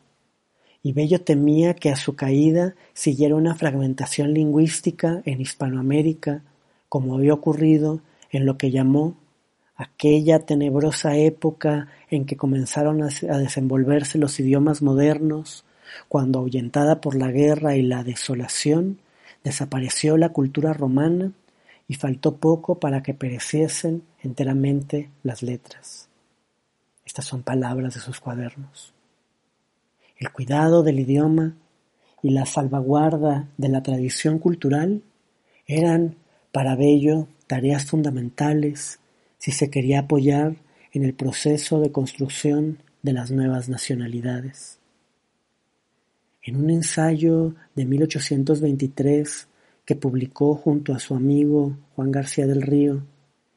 y 0.83 0.93
Bello 0.93 1.21
temía 1.21 1.75
que 1.75 1.91
a 1.91 1.97
su 1.97 2.15
caída 2.15 2.75
siguiera 2.93 3.35
una 3.35 3.55
fragmentación 3.55 4.35
lingüística 4.35 5.23
en 5.25 5.41
Hispanoamérica, 5.41 6.43
como 6.89 7.17
había 7.17 7.35
ocurrido 7.35 8.01
en 8.31 8.47
lo 8.47 8.59
que 8.59 8.71
llamó 8.71 9.17
aquella 9.77 10.41
tenebrosa 10.41 11.17
época 11.17 11.89
en 12.11 12.25
que 12.25 12.37
comenzaron 12.37 13.03
a 13.03 13.39
desenvolverse 13.39 14.19
los 14.19 14.41
idiomas 14.41 14.83
modernos, 14.83 15.65
cuando 16.09 16.39
ahuyentada 16.39 17.01
por 17.01 17.15
la 17.15 17.31
guerra 17.31 17.77
y 17.77 17.83
la 17.83 18.03
desolación, 18.03 18.99
desapareció 19.45 20.17
la 20.17 20.31
cultura 20.31 20.73
romana 20.73 21.33
y 21.89 21.95
faltó 21.95 22.37
poco 22.37 22.81
para 22.81 23.03
que 23.03 23.15
pereciesen 23.15 24.03
enteramente 24.23 25.11
las 25.23 25.43
letras. 25.43 26.09
Estas 27.05 27.27
son 27.27 27.43
palabras 27.43 27.95
de 27.95 28.01
sus 28.01 28.19
cuadernos. 28.19 28.93
El 30.19 30.33
cuidado 30.33 30.83
del 30.83 30.99
idioma 30.99 31.55
y 32.23 32.31
la 32.31 32.47
salvaguarda 32.47 33.49
de 33.57 33.69
la 33.69 33.83
tradición 33.83 34.39
cultural 34.39 35.03
eran 35.67 36.17
para 36.51 36.75
Bello 36.75 37.29
tareas 37.47 37.87
fundamentales 37.87 38.99
si 39.39 39.53
se 39.53 39.71
quería 39.71 40.01
apoyar 40.01 40.57
en 40.93 41.05
el 41.05 41.15
proceso 41.15 41.81
de 41.81 41.93
construcción 41.93 42.79
de 43.03 43.13
las 43.13 43.31
nuevas 43.31 43.69
nacionalidades. 43.69 44.79
En 46.43 46.57
un 46.57 46.71
ensayo 46.71 47.55
de 47.75 47.85
1823 47.85 49.49
que 49.85 49.95
publicó 49.95 50.55
junto 50.55 50.95
a 50.95 50.99
su 50.99 51.15
amigo 51.15 51.77
Juan 51.95 52.11
García 52.13 52.47
del 52.47 52.63
Río 52.63 53.05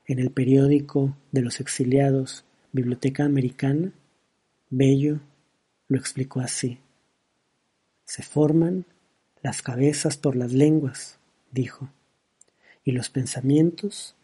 en 0.06 0.20
el 0.20 0.32
periódico 0.32 1.16
de 1.32 1.42
los 1.42 1.60
exiliados 1.60 2.46
Biblioteca 2.72 3.26
Americana, 3.26 3.92
Bello 4.70 5.20
lo 5.88 5.98
explicó 5.98 6.40
así. 6.40 6.80
Se 8.06 8.22
forman 8.22 8.86
las 9.42 9.62
cabezas 9.62 10.18
por 10.18 10.36
las 10.36 10.52
lenguas, 10.52 11.18
dijo 11.52 11.90
y 12.90 12.92
los 12.92 13.10
pensamientos 13.12 14.16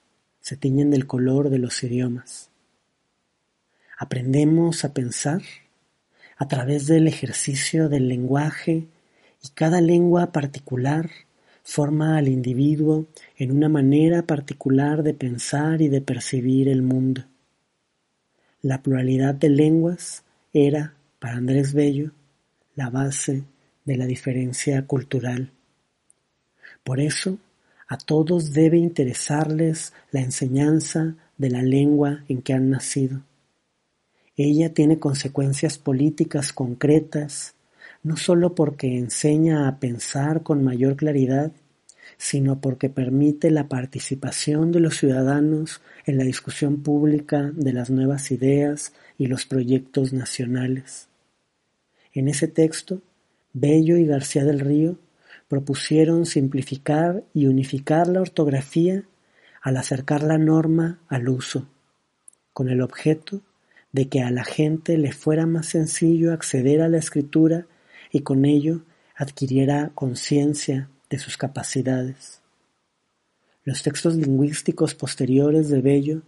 se 0.41 0.57
tiñen 0.57 0.89
del 0.89 1.05
color 1.05 1.51
de 1.51 1.59
los 1.59 1.83
idiomas. 1.83 2.49
Aprendemos 3.95 4.83
a 4.83 4.91
pensar 4.91 5.43
a 6.35 6.47
través 6.47 6.87
del 6.87 7.07
ejercicio 7.07 7.89
del 7.89 8.07
lenguaje 8.07 8.87
y 9.43 9.49
cada 9.53 9.81
lengua 9.81 10.31
particular 10.31 11.11
forma 11.63 12.17
al 12.17 12.27
individuo 12.27 13.05
en 13.37 13.51
una 13.51 13.69
manera 13.69 14.23
particular 14.23 15.03
de 15.03 15.13
pensar 15.13 15.83
y 15.83 15.87
de 15.87 16.01
percibir 16.01 16.67
el 16.67 16.81
mundo. 16.81 17.23
La 18.63 18.81
pluralidad 18.81 19.35
de 19.35 19.49
lenguas 19.49 20.23
era, 20.53 20.95
para 21.19 21.35
Andrés 21.35 21.73
Bello, 21.73 22.11
la 22.73 22.89
base 22.89 23.43
de 23.83 23.97
la 23.97 24.07
diferencia 24.07 24.87
cultural. 24.87 25.51
Por 26.83 26.99
eso, 26.99 27.37
a 27.87 27.97
todos 27.97 28.53
debe 28.53 28.77
interesarles 28.77 29.93
la 30.11 30.21
enseñanza 30.21 31.15
de 31.37 31.49
la 31.49 31.61
lengua 31.61 32.23
en 32.27 32.41
que 32.41 32.53
han 32.53 32.69
nacido. 32.69 33.21
Ella 34.35 34.73
tiene 34.73 34.99
consecuencias 34.99 35.77
políticas 35.77 36.51
concretas, 36.51 37.55
no 38.03 38.17
sólo 38.17 38.55
porque 38.55 38.97
enseña 38.97 39.67
a 39.67 39.79
pensar 39.79 40.43
con 40.43 40.63
mayor 40.63 40.95
claridad, 40.95 41.51
sino 42.17 42.59
porque 42.59 42.89
permite 42.89 43.49
la 43.51 43.67
participación 43.67 44.71
de 44.71 44.79
los 44.79 44.97
ciudadanos 44.97 45.81
en 46.05 46.17
la 46.17 46.23
discusión 46.23 46.83
pública 46.83 47.51
de 47.55 47.73
las 47.73 47.89
nuevas 47.89 48.31
ideas 48.31 48.93
y 49.17 49.27
los 49.27 49.45
proyectos 49.45 50.13
nacionales. 50.13 51.07
En 52.13 52.27
ese 52.27 52.47
texto, 52.47 53.01
Bello 53.53 53.97
y 53.97 54.05
García 54.05 54.43
del 54.43 54.59
Río 54.59 54.97
propusieron 55.55 56.25
simplificar 56.25 57.23
y 57.33 57.47
unificar 57.47 58.09
la 58.09 58.19
ortografía 58.19 59.05
al 59.61 59.77
acercar 59.77 60.21
la 60.21 60.37
norma 60.37 60.99
al 61.07 61.29
uso, 61.29 61.69
con 62.51 62.67
el 62.67 62.81
objeto 62.81 63.39
de 63.93 64.09
que 64.09 64.21
a 64.21 64.31
la 64.31 64.43
gente 64.43 64.97
le 64.97 65.13
fuera 65.13 65.45
más 65.45 65.67
sencillo 65.67 66.33
acceder 66.33 66.81
a 66.81 66.89
la 66.89 66.97
escritura 66.97 67.67
y 68.11 68.19
con 68.19 68.43
ello 68.43 68.81
adquiriera 69.15 69.93
conciencia 69.95 70.89
de 71.09 71.19
sus 71.19 71.37
capacidades. 71.37 72.41
Los 73.63 73.81
textos 73.81 74.17
lingüísticos 74.17 74.93
posteriores 74.93 75.69
de 75.69 75.79
Bello 75.79 76.21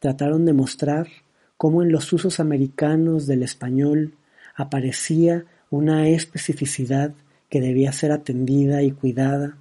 trataron 0.00 0.44
de 0.44 0.54
mostrar 0.54 1.06
cómo 1.56 1.84
en 1.84 1.92
los 1.92 2.12
usos 2.12 2.40
americanos 2.40 3.28
del 3.28 3.44
español 3.44 4.16
aparecía 4.56 5.44
una 5.70 6.08
especificidad 6.08 7.14
que 7.52 7.60
debía 7.60 7.92
ser 7.92 8.12
atendida 8.12 8.82
y 8.82 8.92
cuidada, 8.92 9.58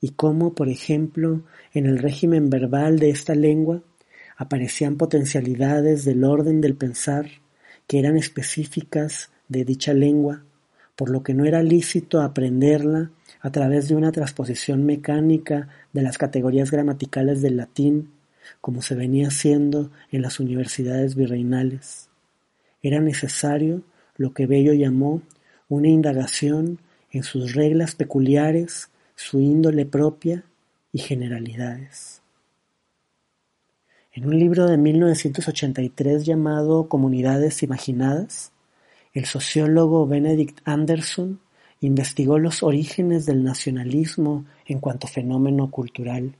y 0.00 0.10
cómo, 0.10 0.54
por 0.54 0.68
ejemplo, 0.68 1.42
en 1.72 1.86
el 1.86 1.98
régimen 1.98 2.48
verbal 2.48 3.00
de 3.00 3.10
esta 3.10 3.34
lengua 3.34 3.82
aparecían 4.36 4.94
potencialidades 4.94 6.04
del 6.04 6.22
orden 6.22 6.60
del 6.60 6.76
pensar 6.76 7.26
que 7.88 7.98
eran 7.98 8.16
específicas 8.16 9.32
de 9.48 9.64
dicha 9.64 9.92
lengua, 9.94 10.44
por 10.94 11.10
lo 11.10 11.24
que 11.24 11.34
no 11.34 11.44
era 11.44 11.60
lícito 11.64 12.22
aprenderla 12.22 13.10
a 13.40 13.50
través 13.50 13.88
de 13.88 13.96
una 13.96 14.12
transposición 14.12 14.86
mecánica 14.86 15.66
de 15.92 16.02
las 16.02 16.18
categorías 16.18 16.70
gramaticales 16.70 17.42
del 17.42 17.56
latín, 17.56 18.12
como 18.60 18.80
se 18.80 18.94
venía 18.94 19.26
haciendo 19.26 19.90
en 20.12 20.22
las 20.22 20.38
universidades 20.38 21.16
virreinales. 21.16 22.10
Era 22.80 23.00
necesario 23.00 23.82
lo 24.16 24.32
que 24.34 24.46
Bello 24.46 24.72
llamó 24.72 25.20
una 25.68 25.88
indagación 25.88 26.78
en 27.14 27.22
sus 27.22 27.54
reglas 27.54 27.94
peculiares, 27.94 28.90
su 29.14 29.40
índole 29.40 29.86
propia 29.86 30.44
y 30.92 30.98
generalidades. 30.98 32.22
En 34.12 34.26
un 34.26 34.36
libro 34.36 34.66
de 34.66 34.76
1983 34.76 36.26
llamado 36.26 36.88
Comunidades 36.88 37.62
Imaginadas, 37.62 38.52
el 39.12 39.26
sociólogo 39.26 40.08
Benedict 40.08 40.58
Anderson 40.64 41.38
investigó 41.80 42.40
los 42.40 42.64
orígenes 42.64 43.26
del 43.26 43.44
nacionalismo 43.44 44.44
en 44.66 44.80
cuanto 44.80 45.06
fenómeno 45.06 45.70
cultural. 45.70 46.34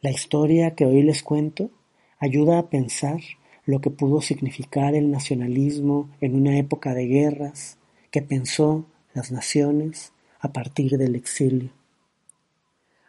La 0.00 0.10
historia 0.10 0.74
que 0.74 0.86
hoy 0.86 1.02
les 1.02 1.22
cuento 1.22 1.70
ayuda 2.18 2.58
a 2.58 2.70
pensar 2.70 3.20
lo 3.66 3.82
que 3.82 3.90
pudo 3.90 4.22
significar 4.22 4.94
el 4.94 5.10
nacionalismo 5.10 6.08
en 6.22 6.34
una 6.34 6.56
época 6.56 6.94
de 6.94 7.06
guerras 7.06 7.76
que 8.10 8.22
pensó 8.22 8.86
las 9.14 9.32
naciones 9.32 10.12
a 10.40 10.52
partir 10.52 10.98
del 10.98 11.14
exilio. 11.14 11.70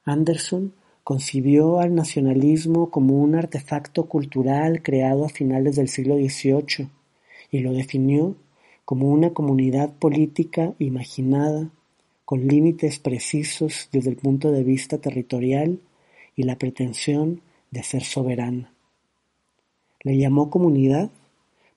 Anderson 0.06 0.74
concibió 1.04 1.80
al 1.80 1.94
nacionalismo 1.94 2.90
como 2.90 3.22
un 3.22 3.36
artefacto 3.36 4.06
cultural 4.06 4.82
creado 4.82 5.26
a 5.26 5.30
finales 5.30 5.76
del 5.76 5.90
siglo 5.90 6.16
XVIII 6.16 6.90
y 7.52 7.60
lo 7.60 7.74
definió 7.74 8.36
como 8.86 9.10
una 9.10 9.32
comunidad 9.32 9.94
política 9.94 10.74
imaginada 10.80 11.70
con 12.24 12.48
límites 12.48 13.00
precisos 13.00 13.90
desde 13.92 14.12
el 14.12 14.16
punto 14.16 14.52
de 14.52 14.64
vista 14.64 14.98
territorial 14.98 15.80
y 16.36 16.44
la 16.44 16.58
pretensión 16.58 17.42
de 17.72 17.84
ser 17.84 18.04
soberana. 18.04 18.72
Le 20.02 20.18
llamó 20.18 20.50
comunidad 20.50 21.10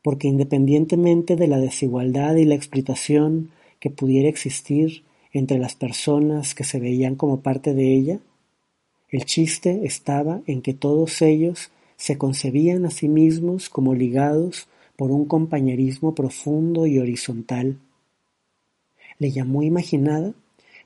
porque 0.03 0.29
independientemente 0.29 1.37
de 1.37 1.49
la 1.49 1.59
desigualdad 1.59 2.37
y 2.37 2.45
la 2.45 2.55
explotación 2.55 3.51
que 3.81 3.91
pudiera 3.91 4.29
existir 4.29 5.05
entre 5.33 5.59
las 5.59 5.75
personas 5.75 6.55
que 6.55 6.64
se 6.64 6.81
veían 6.81 7.14
como 7.14 7.41
parte 7.41 7.75
de 7.75 7.95
ella? 7.95 8.21
El 9.11 9.25
chiste 9.25 9.81
estaba 9.85 10.43
en 10.47 10.62
que 10.62 10.75
todos 10.75 11.23
ellos 11.23 11.71
se 11.97 12.19
concebían 12.19 12.85
a 12.85 12.91
sí 12.91 13.09
mismos 13.09 13.69
como 13.69 13.95
ligados 13.95 14.69
por 14.97 15.11
un 15.11 15.27
compañerismo 15.27 16.14
profundo 16.14 16.87
y 16.87 16.99
horizontal. 16.99 17.79
Le 19.19 19.31
llamó 19.31 19.62
imaginada 19.62 20.35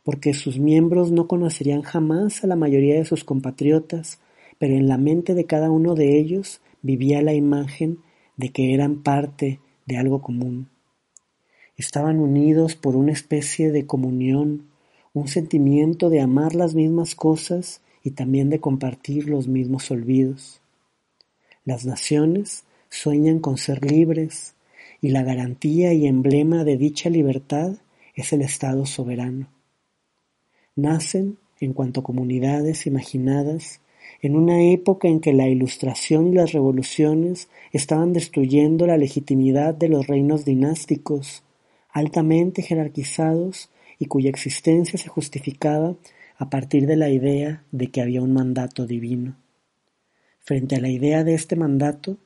porque 0.04 0.34
sus 0.34 0.58
miembros 0.58 1.12
no 1.12 1.28
conocerían 1.28 1.82
jamás 1.82 2.44
a 2.44 2.46
la 2.46 2.56
mayoría 2.56 2.96
de 2.96 3.04
sus 3.04 3.24
compatriotas, 3.24 4.20
pero 4.58 4.74
en 4.74 4.88
la 4.88 4.98
mente 4.98 5.34
de 5.34 5.44
cada 5.44 5.70
uno 5.70 5.94
de 5.94 6.18
ellos 6.18 6.60
vivía 6.82 7.22
la 7.22 7.34
imagen 7.34 7.98
de 8.36 8.50
que 8.50 8.74
eran 8.74 9.02
parte 9.02 9.60
de 9.86 9.96
algo 9.96 10.22
común. 10.22 10.68
Estaban 11.76 12.20
unidos 12.20 12.76
por 12.76 12.96
una 12.96 13.12
especie 13.12 13.70
de 13.70 13.86
comunión, 13.86 14.68
un 15.14 15.28
sentimiento 15.28 16.10
de 16.10 16.20
amar 16.20 16.54
las 16.54 16.74
mismas 16.74 17.14
cosas 17.14 17.80
y 18.02 18.12
también 18.12 18.50
de 18.50 18.60
compartir 18.60 19.28
los 19.28 19.48
mismos 19.48 19.90
olvidos. 19.90 20.60
Las 21.64 21.84
naciones 21.84 22.64
sueñan 22.88 23.38
con 23.38 23.56
ser 23.56 23.84
libres 23.84 24.54
y 25.00 25.08
la 25.10 25.22
garantía 25.22 25.92
y 25.92 26.06
emblema 26.06 26.64
de 26.64 26.76
dicha 26.76 27.10
libertad 27.10 27.74
es 28.14 28.32
el 28.32 28.42
Estado 28.42 28.86
soberano. 28.86 29.48
Nacen 30.76 31.38
en 31.60 31.72
cuanto 31.72 32.02
comunidades 32.02 32.86
imaginadas 32.86 33.80
en 34.20 34.36
una 34.36 34.62
época 34.62 35.08
en 35.08 35.20
que 35.20 35.32
la 35.32 35.48
ilustración 35.48 36.28
y 36.28 36.34
las 36.34 36.52
revoluciones 36.52 37.48
estaban 37.72 38.12
destruyendo 38.12 38.86
la 38.86 38.96
legitimidad 38.96 39.74
de 39.74 39.88
los 39.88 40.06
reinos 40.06 40.44
dinásticos, 40.44 41.42
altamente 41.92 42.62
jerarquizados 42.62 43.70
y 43.98 44.06
cuya 44.06 44.30
existencia 44.30 44.98
se 44.98 45.08
justificaba 45.08 45.94
a 46.38 46.50
partir 46.50 46.86
de 46.86 46.96
la 46.96 47.08
idea 47.08 47.62
de 47.70 47.90
que 47.90 48.00
había 48.00 48.22
un 48.22 48.32
mandato 48.32 48.86
divino. 48.86 49.36
Frente 50.40 50.76
a 50.76 50.80
la 50.80 50.88
idea 50.88 51.22
de 51.22 51.34
este 51.34 51.54
mandato, 51.54 52.16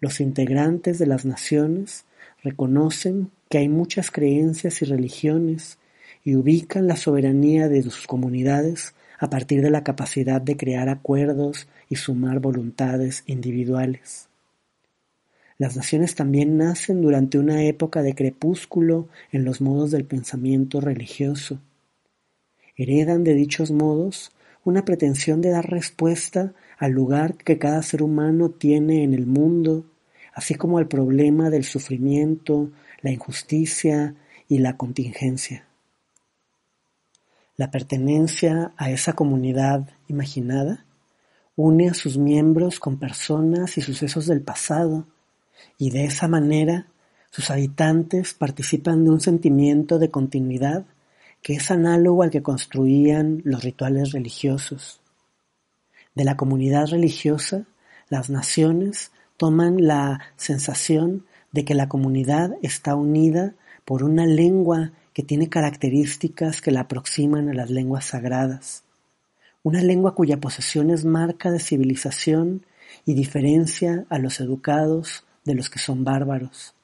los 0.00 0.20
integrantes 0.20 0.98
de 0.98 1.06
las 1.06 1.24
naciones 1.26 2.06
reconocen 2.42 3.30
que 3.50 3.58
hay 3.58 3.68
muchas 3.68 4.10
creencias 4.10 4.80
y 4.80 4.86
religiones 4.86 5.78
y 6.24 6.36
ubican 6.36 6.86
la 6.86 6.96
soberanía 6.96 7.68
de 7.68 7.82
sus 7.82 8.06
comunidades 8.06 8.94
a 9.18 9.30
partir 9.30 9.62
de 9.62 9.70
la 9.70 9.84
capacidad 9.84 10.40
de 10.40 10.56
crear 10.56 10.88
acuerdos 10.88 11.68
y 11.88 11.96
sumar 11.96 12.40
voluntades 12.40 13.24
individuales. 13.26 14.28
Las 15.58 15.76
naciones 15.76 16.14
también 16.14 16.58
nacen 16.58 17.00
durante 17.00 17.38
una 17.38 17.62
época 17.64 18.02
de 18.02 18.14
crepúsculo 18.14 19.08
en 19.32 19.44
los 19.44 19.60
modos 19.60 19.90
del 19.90 20.04
pensamiento 20.04 20.80
religioso. 20.80 21.60
Heredan 22.76 23.24
de 23.24 23.34
dichos 23.34 23.70
modos 23.70 24.32
una 24.64 24.84
pretensión 24.84 25.40
de 25.40 25.50
dar 25.50 25.70
respuesta 25.70 26.52
al 26.78 26.92
lugar 26.92 27.36
que 27.36 27.58
cada 27.58 27.82
ser 27.82 28.02
humano 28.02 28.50
tiene 28.50 29.02
en 29.02 29.14
el 29.14 29.24
mundo, 29.24 29.86
así 30.34 30.54
como 30.56 30.76
al 30.78 30.88
problema 30.88 31.48
del 31.48 31.64
sufrimiento, 31.64 32.70
la 33.00 33.10
injusticia 33.10 34.14
y 34.48 34.58
la 34.58 34.76
contingencia. 34.76 35.66
La 37.56 37.70
pertenencia 37.70 38.72
a 38.76 38.90
esa 38.90 39.14
comunidad 39.14 39.88
imaginada 40.08 40.84
une 41.54 41.88
a 41.88 41.94
sus 41.94 42.18
miembros 42.18 42.78
con 42.78 42.98
personas 42.98 43.78
y 43.78 43.80
sucesos 43.80 44.26
del 44.26 44.42
pasado, 44.42 45.06
y 45.78 45.90
de 45.90 46.04
esa 46.04 46.28
manera 46.28 46.86
sus 47.30 47.50
habitantes 47.50 48.32
participan 48.32 49.04
de 49.04 49.10
un 49.10 49.20
sentimiento 49.20 49.98
de 49.98 50.10
continuidad 50.10 50.86
que 51.42 51.54
es 51.54 51.70
análogo 51.70 52.22
al 52.22 52.30
que 52.30 52.42
construían 52.42 53.42
los 53.44 53.62
rituales 53.62 54.12
religiosos. 54.12 55.00
De 56.14 56.24
la 56.24 56.36
comunidad 56.36 56.86
religiosa, 56.86 57.64
las 58.08 58.30
naciones 58.30 59.12
toman 59.36 59.86
la 59.86 60.20
sensación 60.36 61.26
de 61.52 61.64
que 61.64 61.74
la 61.74 61.88
comunidad 61.88 62.56
está 62.62 62.94
unida 62.94 63.54
por 63.84 64.02
una 64.02 64.26
lengua 64.26 64.92
que 65.12 65.22
tiene 65.22 65.48
características 65.48 66.62
que 66.62 66.70
la 66.70 66.80
aproximan 66.80 67.48
a 67.48 67.54
las 67.54 67.70
lenguas 67.70 68.06
sagradas, 68.06 68.84
una 69.62 69.82
lengua 69.82 70.14
cuya 70.14 70.38
posesión 70.38 70.90
es 70.90 71.04
marca 71.04 71.50
de 71.50 71.60
civilización 71.60 72.64
y 73.04 73.14
diferencia 73.14 74.06
a 74.08 74.18
los 74.18 74.40
educados 74.40 75.25
de 75.46 75.54
los 75.54 75.70
que 75.70 75.78
son 75.78 76.04
bárbaros, 76.04 76.74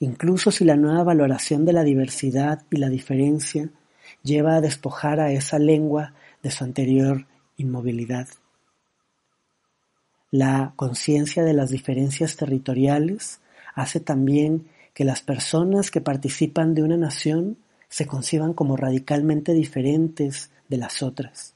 incluso 0.00 0.50
si 0.50 0.64
la 0.64 0.76
nueva 0.76 1.04
valoración 1.04 1.64
de 1.64 1.72
la 1.72 1.84
diversidad 1.84 2.62
y 2.70 2.78
la 2.78 2.88
diferencia 2.88 3.70
lleva 4.22 4.56
a 4.56 4.60
despojar 4.60 5.20
a 5.20 5.30
esa 5.30 5.58
lengua 5.58 6.14
de 6.42 6.50
su 6.50 6.64
anterior 6.64 7.26
inmovilidad. 7.56 8.26
La 10.30 10.72
conciencia 10.76 11.44
de 11.44 11.52
las 11.52 11.70
diferencias 11.70 12.36
territoriales 12.36 13.40
hace 13.74 14.00
también 14.00 14.66
que 14.92 15.04
las 15.04 15.22
personas 15.22 15.90
que 15.90 16.00
participan 16.00 16.74
de 16.74 16.82
una 16.82 16.96
nación 16.96 17.58
se 17.88 18.06
conciban 18.06 18.54
como 18.54 18.76
radicalmente 18.76 19.52
diferentes 19.52 20.50
de 20.68 20.78
las 20.78 21.02
otras. 21.02 21.54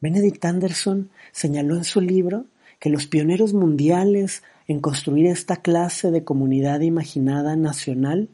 Benedict 0.00 0.42
Anderson 0.44 1.10
señaló 1.32 1.76
en 1.76 1.84
su 1.84 2.00
libro 2.00 2.46
que 2.78 2.88
los 2.88 3.06
pioneros 3.06 3.52
mundiales 3.52 4.42
en 4.70 4.78
construir 4.78 5.26
esta 5.26 5.56
clase 5.56 6.12
de 6.12 6.22
comunidad 6.22 6.78
imaginada 6.82 7.56
nacional 7.56 8.28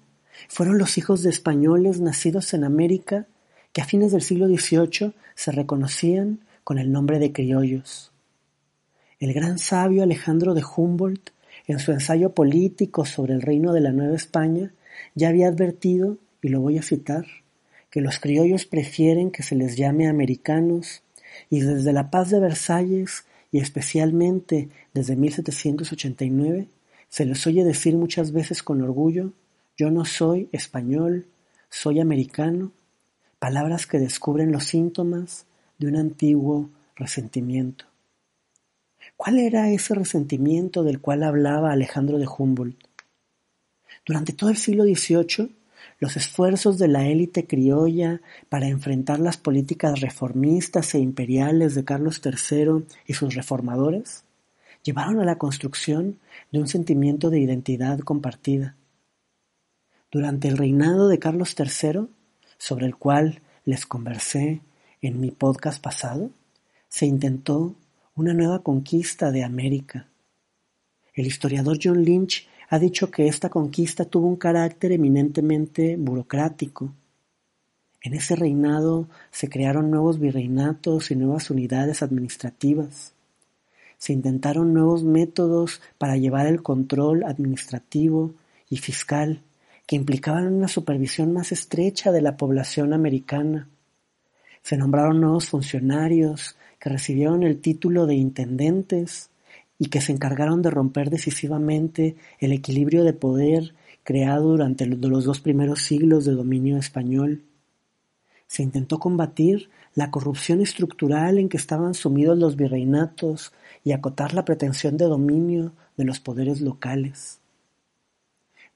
fueron 0.48 0.76
los 0.76 0.98
hijos 0.98 1.22
de 1.22 1.30
españoles 1.30 2.02
nacidos 2.02 2.52
en 2.52 2.62
América 2.62 3.26
que 3.72 3.80
a 3.80 3.86
fines 3.86 4.12
del 4.12 4.20
siglo 4.20 4.46
XVIII 4.46 5.14
se 5.34 5.50
reconocían 5.50 6.40
con 6.62 6.78
el 6.78 6.92
nombre 6.92 7.18
de 7.20 7.32
criollos. 7.32 8.12
El 9.18 9.32
gran 9.32 9.58
sabio 9.58 10.02
Alejandro 10.02 10.52
de 10.52 10.62
Humboldt, 10.62 11.30
en 11.68 11.78
su 11.78 11.92
ensayo 11.92 12.34
político 12.34 13.06
sobre 13.06 13.32
el 13.32 13.40
reino 13.40 13.72
de 13.72 13.80
la 13.80 13.92
Nueva 13.92 14.14
España, 14.14 14.74
ya 15.14 15.30
había 15.30 15.48
advertido, 15.48 16.18
y 16.42 16.50
lo 16.50 16.60
voy 16.60 16.76
a 16.76 16.82
citar, 16.82 17.24
que 17.88 18.02
los 18.02 18.18
criollos 18.18 18.66
prefieren 18.66 19.30
que 19.30 19.42
se 19.42 19.54
les 19.54 19.78
llame 19.78 20.06
americanos 20.06 21.02
y 21.48 21.60
desde 21.60 21.94
la 21.94 22.10
paz 22.10 22.28
de 22.28 22.40
Versalles 22.40 23.24
y 23.50 23.58
especialmente 23.58 24.68
desde 24.92 25.16
1789 25.16 26.68
se 27.08 27.24
les 27.24 27.46
oye 27.46 27.64
decir 27.64 27.96
muchas 27.96 28.32
veces 28.32 28.62
con 28.62 28.82
orgullo 28.82 29.32
yo 29.76 29.90
no 29.90 30.06
soy 30.06 30.48
español, 30.52 31.26
soy 31.68 32.00
americano, 32.00 32.72
palabras 33.38 33.86
que 33.86 33.98
descubren 33.98 34.50
los 34.50 34.64
síntomas 34.64 35.44
de 35.78 35.88
un 35.88 35.96
antiguo 35.96 36.70
resentimiento. 36.94 37.84
¿Cuál 39.18 39.38
era 39.38 39.70
ese 39.70 39.94
resentimiento 39.94 40.82
del 40.82 41.00
cual 41.00 41.22
hablaba 41.22 41.72
Alejandro 41.72 42.18
de 42.18 42.26
Humboldt? 42.26 42.78
Durante 44.06 44.32
todo 44.32 44.48
el 44.50 44.56
siglo 44.56 44.84
XVIII, 44.84 45.54
los 45.98 46.16
esfuerzos 46.16 46.78
de 46.78 46.88
la 46.88 47.06
élite 47.06 47.46
criolla 47.46 48.20
para 48.48 48.68
enfrentar 48.68 49.18
las 49.18 49.36
políticas 49.36 50.00
reformistas 50.00 50.94
e 50.94 50.98
imperiales 50.98 51.74
de 51.74 51.84
Carlos 51.84 52.20
III 52.24 52.84
y 53.06 53.14
sus 53.14 53.34
reformadores 53.34 54.24
llevaron 54.82 55.20
a 55.20 55.24
la 55.24 55.36
construcción 55.36 56.18
de 56.52 56.60
un 56.60 56.68
sentimiento 56.68 57.28
de 57.28 57.40
identidad 57.40 57.98
compartida. 58.00 58.76
Durante 60.12 60.46
el 60.46 60.56
reinado 60.56 61.08
de 61.08 61.18
Carlos 61.18 61.56
III, 61.58 62.06
sobre 62.56 62.86
el 62.86 62.94
cual 62.94 63.42
les 63.64 63.84
conversé 63.84 64.60
en 65.02 65.20
mi 65.20 65.32
podcast 65.32 65.82
pasado, 65.82 66.30
se 66.88 67.06
intentó 67.06 67.74
una 68.14 68.32
nueva 68.32 68.62
conquista 68.62 69.32
de 69.32 69.42
América. 69.42 70.06
El 71.14 71.26
historiador 71.26 71.78
John 71.82 72.04
Lynch 72.04 72.48
ha 72.68 72.78
dicho 72.78 73.10
que 73.10 73.28
esta 73.28 73.48
conquista 73.48 74.04
tuvo 74.04 74.26
un 74.26 74.36
carácter 74.36 74.92
eminentemente 74.92 75.96
burocrático. 75.96 76.92
En 78.02 78.14
ese 78.14 78.36
reinado 78.36 79.08
se 79.30 79.48
crearon 79.48 79.90
nuevos 79.90 80.18
virreinatos 80.18 81.10
y 81.10 81.16
nuevas 81.16 81.50
unidades 81.50 82.02
administrativas. 82.02 83.12
Se 83.98 84.12
intentaron 84.12 84.74
nuevos 84.74 85.04
métodos 85.04 85.80
para 85.98 86.16
llevar 86.16 86.46
el 86.46 86.62
control 86.62 87.24
administrativo 87.24 88.34
y 88.68 88.76
fiscal 88.76 89.42
que 89.86 89.96
implicaban 89.96 90.52
una 90.52 90.68
supervisión 90.68 91.32
más 91.32 91.52
estrecha 91.52 92.12
de 92.12 92.20
la 92.20 92.36
población 92.36 92.92
americana. 92.92 93.68
Se 94.62 94.76
nombraron 94.76 95.20
nuevos 95.20 95.48
funcionarios 95.48 96.56
que 96.80 96.90
recibieron 96.90 97.44
el 97.44 97.60
título 97.60 98.06
de 98.06 98.16
intendentes 98.16 99.30
y 99.78 99.86
que 99.86 100.00
se 100.00 100.12
encargaron 100.12 100.62
de 100.62 100.70
romper 100.70 101.10
decisivamente 101.10 102.16
el 102.38 102.52
equilibrio 102.52 103.04
de 103.04 103.12
poder 103.12 103.74
creado 104.04 104.50
durante 104.50 104.86
los 104.86 105.24
dos 105.24 105.40
primeros 105.40 105.82
siglos 105.82 106.24
de 106.24 106.32
dominio 106.32 106.78
español. 106.78 107.42
Se 108.46 108.62
intentó 108.62 108.98
combatir 108.98 109.68
la 109.94 110.10
corrupción 110.10 110.60
estructural 110.60 111.38
en 111.38 111.48
que 111.48 111.56
estaban 111.56 111.94
sumidos 111.94 112.38
los 112.38 112.56
virreinatos 112.56 113.52
y 113.82 113.92
acotar 113.92 114.34
la 114.34 114.44
pretensión 114.44 114.96
de 114.96 115.06
dominio 115.06 115.72
de 115.96 116.04
los 116.04 116.20
poderes 116.20 116.60
locales. 116.60 117.40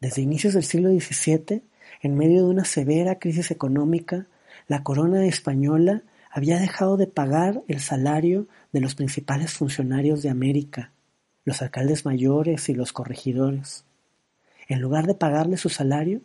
Desde 0.01 0.23
inicios 0.23 0.55
del 0.55 0.65
siglo 0.65 0.89
XVII, 0.89 1.63
en 2.03 2.15
medio 2.17 2.45
de 2.45 2.51
una 2.51 2.65
severa 2.65 3.19
crisis 3.19 3.51
económica, 3.51 4.27
la 4.67 4.83
corona 4.83 5.27
española 5.27 6.03
había 6.31 6.61
dejado 6.61 6.97
de 6.97 7.09
pagar 7.09 7.63
el 7.67 7.81
salario 7.81 8.47
de 8.73 8.81
los 8.81 8.95
principales 8.95 9.53
funcionarios 9.53 10.23
de 10.23 10.31
América, 10.31 10.93
los 11.45 11.61
alcaldes 11.61 12.05
mayores 12.07 12.69
y 12.69 12.75
los 12.75 12.93
corregidores. 12.93 13.85
En 14.69 14.81
lugar 14.81 15.07
de 15.07 15.15
pagarles 15.15 15.61
su 15.61 15.69
salario, 15.69 16.21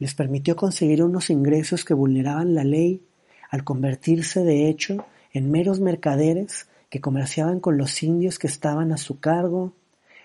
les 0.00 0.14
permitió 0.14 0.56
conseguir 0.56 1.04
unos 1.04 1.30
ingresos 1.30 1.84
que 1.84 1.94
vulneraban 1.94 2.54
la 2.54 2.64
ley 2.64 3.02
al 3.50 3.62
convertirse 3.62 4.42
de 4.42 4.68
hecho 4.68 5.06
en 5.32 5.50
meros 5.50 5.80
mercaderes 5.80 6.68
que 6.90 7.00
comerciaban 7.00 7.60
con 7.60 7.76
los 7.78 8.02
indios 8.02 8.38
que 8.38 8.46
estaban 8.48 8.92
a 8.92 8.96
su 8.96 9.20
cargo, 9.20 9.74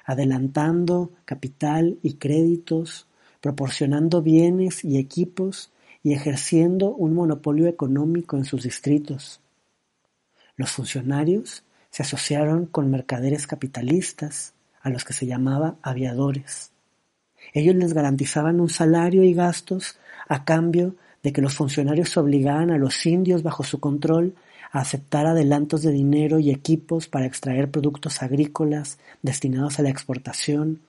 adelantando 0.06 1.12
capital 1.26 2.00
y 2.02 2.16
créditos, 2.16 3.08
proporcionando 3.42 4.22
bienes 4.22 4.84
y 4.84 4.98
equipos 4.98 5.73
y 6.04 6.14
ejerciendo 6.14 6.94
un 6.94 7.14
monopolio 7.14 7.68
económico 7.68 8.38
en 8.38 8.46
sus 8.46 8.64
distritos. 8.64 9.40
Los 10.58 10.72
funcionarios 10.72 11.64
se 11.90 12.04
asociaron 12.04 12.66
con 12.66 12.92
mercaderes 12.92 13.48
capitalistas, 13.48 14.54
a 14.82 14.90
los 14.90 15.06
que 15.06 15.14
se 15.14 15.26
llamaba 15.26 15.78
aviadores. 15.82 16.72
Ellos 17.54 17.76
les 17.76 17.94
garantizaban 17.94 18.60
un 18.60 18.70
salario 18.70 19.24
y 19.24 19.34
gastos 19.34 19.98
a 20.28 20.44
cambio 20.44 20.96
de 21.24 21.32
que 21.32 21.42
los 21.42 21.56
funcionarios 21.56 22.18
obligaban 22.18 22.70
a 22.70 22.78
los 22.78 23.06
indios 23.06 23.44
bajo 23.44 23.64
su 23.64 23.80
control 23.80 24.36
a 24.72 24.82
aceptar 24.82 25.26
adelantos 25.26 25.84
de 25.84 25.92
dinero 25.92 26.40
y 26.40 26.50
equipos 26.50 27.08
para 27.08 27.26
extraer 27.26 27.72
productos 27.72 28.22
agrícolas 28.22 28.98
destinados 29.22 29.80
a 29.80 29.84
la 29.84 29.90
exportación 29.90 30.82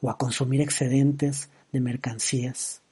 o 0.00 0.08
a 0.08 0.16
consumir 0.16 0.60
excedentes 0.60 1.50
de 1.72 1.80
mercancías. 1.80 2.83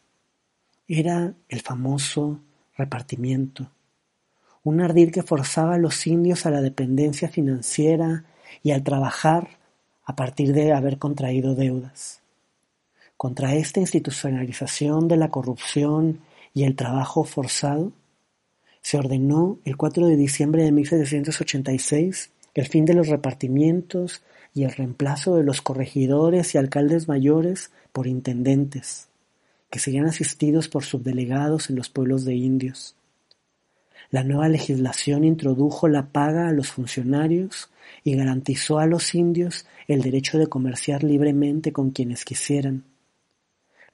Era 0.88 1.34
el 1.48 1.60
famoso 1.60 2.40
repartimiento, 2.76 3.70
un 4.64 4.80
ardid 4.80 5.10
que 5.10 5.22
forzaba 5.22 5.74
a 5.74 5.78
los 5.78 6.06
indios 6.06 6.46
a 6.46 6.50
la 6.50 6.60
dependencia 6.60 7.28
financiera 7.28 8.24
y 8.62 8.72
al 8.72 8.82
trabajar 8.82 9.58
a 10.04 10.16
partir 10.16 10.52
de 10.52 10.72
haber 10.72 10.98
contraído 10.98 11.54
deudas. 11.54 12.20
Contra 13.16 13.54
esta 13.54 13.80
institucionalización 13.80 15.08
de 15.08 15.16
la 15.16 15.30
corrupción 15.30 16.20
y 16.54 16.64
el 16.64 16.74
trabajo 16.74 17.24
forzado, 17.24 17.92
se 18.80 18.98
ordenó 18.98 19.58
el 19.64 19.76
4 19.76 20.06
de 20.06 20.16
diciembre 20.16 20.64
de 20.64 20.72
1786 20.72 22.30
el 22.54 22.66
fin 22.66 22.84
de 22.84 22.94
los 22.94 23.08
repartimientos 23.08 24.22
y 24.54 24.64
el 24.64 24.72
reemplazo 24.72 25.36
de 25.36 25.44
los 25.44 25.62
corregidores 25.62 26.54
y 26.54 26.58
alcaldes 26.58 27.08
mayores 27.08 27.70
por 27.92 28.06
intendentes, 28.06 29.08
que 29.72 29.78
serían 29.78 30.04
asistidos 30.04 30.68
por 30.68 30.84
subdelegados 30.84 31.70
en 31.70 31.76
los 31.76 31.88
pueblos 31.88 32.26
de 32.26 32.34
indios. 32.34 32.94
La 34.10 34.22
nueva 34.22 34.50
legislación 34.50 35.24
introdujo 35.24 35.88
la 35.88 36.08
paga 36.08 36.46
a 36.46 36.52
los 36.52 36.70
funcionarios 36.70 37.70
y 38.04 38.14
garantizó 38.14 38.80
a 38.80 38.86
los 38.86 39.14
indios 39.14 39.64
el 39.88 40.02
derecho 40.02 40.36
de 40.36 40.46
comerciar 40.46 41.02
libremente 41.02 41.72
con 41.72 41.90
quienes 41.90 42.26
quisieran. 42.26 42.84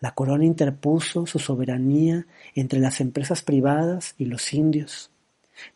La 0.01 0.17
corona 0.17 0.45
interpuso 0.45 1.27
su 1.27 1.39
soberanía 1.39 2.27
entre 2.57 2.81
las 2.81 3.01
empresas 3.01 3.43
privadas 3.43 4.17
y 4.19 4.25
los 4.25 4.53
indios. 4.53 5.13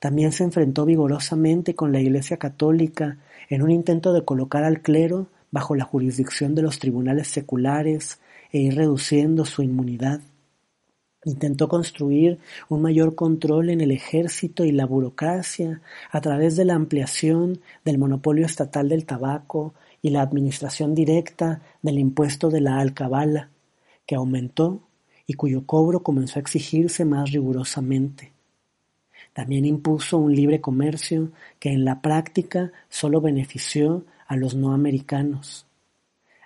También 0.00 0.32
se 0.32 0.42
enfrentó 0.42 0.84
vigorosamente 0.84 1.76
con 1.76 1.92
la 1.92 2.00
Iglesia 2.00 2.38
católica 2.38 3.18
en 3.48 3.62
un 3.62 3.70
intento 3.70 4.12
de 4.12 4.24
colocar 4.24 4.64
al 4.64 4.82
clero 4.82 5.28
bajo 5.52 5.76
la 5.76 5.84
jurisdicción 5.84 6.56
de 6.56 6.62
los 6.62 6.80
tribunales 6.80 7.28
seculares 7.28 8.18
e 8.52 8.58
ir 8.58 8.76
reduciendo 8.76 9.44
su 9.44 9.62
inmunidad. 9.62 10.20
Intentó 11.24 11.68
construir 11.68 12.38
un 12.68 12.82
mayor 12.82 13.14
control 13.14 13.70
en 13.70 13.80
el 13.80 13.92
ejército 13.92 14.64
y 14.64 14.72
la 14.72 14.86
burocracia 14.86 15.80
a 16.10 16.20
través 16.20 16.56
de 16.56 16.64
la 16.64 16.74
ampliación 16.74 17.60
del 17.84 17.98
monopolio 17.98 18.44
estatal 18.44 18.88
del 18.88 19.06
tabaco 19.06 19.72
y 20.02 20.10
la 20.10 20.22
administración 20.22 20.94
directa 20.94 21.62
del 21.80 21.98
impuesto 21.98 22.50
de 22.50 22.60
la 22.60 22.78
alcabala, 22.78 23.50
que 24.04 24.16
aumentó 24.16 24.80
y 25.26 25.34
cuyo 25.34 25.64
cobro 25.64 26.02
comenzó 26.02 26.38
a 26.38 26.42
exigirse 26.42 27.04
más 27.04 27.30
rigurosamente. 27.30 28.32
También 29.32 29.64
impuso 29.64 30.18
un 30.18 30.34
libre 30.34 30.60
comercio 30.60 31.30
que 31.58 31.70
en 31.70 31.84
la 31.84 32.02
práctica 32.02 32.72
solo 32.88 33.20
benefició 33.20 34.04
a 34.26 34.36
los 34.36 34.54
no 34.54 34.72
americanos. 34.72 35.66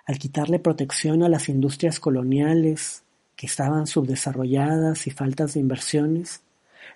Al 0.07 0.19
quitarle 0.19 0.57
protección 0.57 1.21
a 1.21 1.27
las 1.27 1.49
industrias 1.49 1.99
coloniales, 1.99 3.03
que 3.35 3.45
estaban 3.45 3.87
subdesarrolladas 3.87 5.05
y 5.05 5.11
faltas 5.11 5.53
de 5.53 5.59
inversiones, 5.59 6.43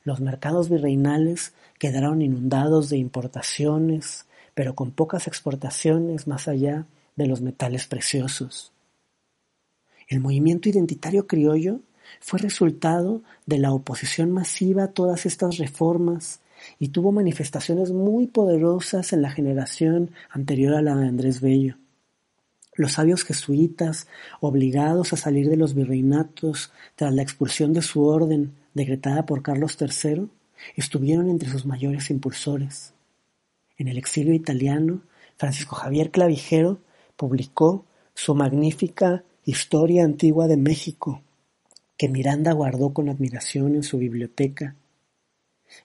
los 0.05 0.21
mercados 0.21 0.69
virreinales 0.69 1.53
quedaron 1.77 2.21
inundados 2.21 2.89
de 2.89 2.97
importaciones, 2.97 4.27
pero 4.53 4.75
con 4.75 4.91
pocas 4.91 5.27
exportaciones 5.27 6.25
más 6.25 6.47
allá 6.47 6.85
de 7.17 7.27
los 7.27 7.41
metales 7.41 7.85
preciosos. 7.85 8.71
El 10.07 10.21
movimiento 10.21 10.69
identitario 10.69 11.27
criollo 11.27 11.81
fue 12.21 12.39
resultado 12.39 13.23
de 13.45 13.57
la 13.57 13.73
oposición 13.73 14.31
masiva 14.31 14.85
a 14.85 14.91
todas 14.91 15.25
estas 15.25 15.57
reformas 15.57 16.39
y 16.79 16.89
tuvo 16.89 17.11
manifestaciones 17.11 17.91
muy 17.91 18.27
poderosas 18.27 19.11
en 19.11 19.21
la 19.21 19.31
generación 19.31 20.11
anterior 20.29 20.75
a 20.75 20.81
la 20.81 20.95
de 20.95 21.07
Andrés 21.07 21.41
Bello. 21.41 21.75
Los 22.81 22.93
sabios 22.93 23.23
jesuitas, 23.23 24.07
obligados 24.39 25.13
a 25.13 25.15
salir 25.15 25.47
de 25.51 25.55
los 25.55 25.75
virreinatos 25.75 26.71
tras 26.95 27.13
la 27.13 27.21
expulsión 27.21 27.73
de 27.73 27.83
su 27.83 28.03
orden 28.03 28.55
decretada 28.73 29.27
por 29.27 29.43
Carlos 29.43 29.77
III, 29.79 30.29
estuvieron 30.75 31.29
entre 31.29 31.47
sus 31.47 31.67
mayores 31.67 32.09
impulsores. 32.09 32.95
En 33.77 33.87
el 33.87 33.99
exilio 33.99 34.33
italiano, 34.33 35.03
Francisco 35.37 35.75
Javier 35.75 36.09
Clavijero 36.09 36.79
publicó 37.17 37.85
su 38.15 38.33
magnífica 38.33 39.23
Historia 39.45 40.03
Antigua 40.03 40.47
de 40.47 40.57
México, 40.57 41.21
que 41.97 42.09
Miranda 42.09 42.51
guardó 42.51 42.93
con 42.93 43.09
admiración 43.09 43.75
en 43.75 43.83
su 43.83 43.99
biblioteca. 43.99 44.75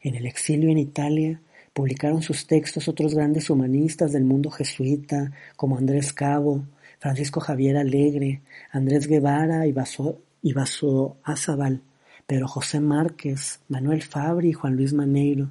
En 0.01 0.15
el 0.15 0.25
exilio 0.25 0.71
en 0.71 0.79
Italia, 0.79 1.43
publicaron 1.75 2.23
sus 2.23 2.47
textos 2.47 2.89
otros 2.89 3.15
grandes 3.15 3.51
humanistas 3.51 4.13
del 4.13 4.25
mundo 4.25 4.51
jesuita, 4.51 5.33
como 5.57 5.77
Andrés 5.77 6.15
Cabo, 6.15 6.65
Francisco 6.99 7.41
Javier 7.41 7.77
Alegre, 7.77 8.43
Andrés 8.71 9.07
Guevara 9.07 9.67
y 9.67 9.73
Vaso 9.73 11.17
Azabal, 11.23 11.83
Pedro 12.27 12.49
José 12.49 12.81
Márquez, 12.81 13.61
Manuel 13.69 14.03
Fabri 14.03 14.51
y 14.51 14.53
Juan 14.53 14.77
Luis 14.77 14.93
Maneiro. 14.93 15.51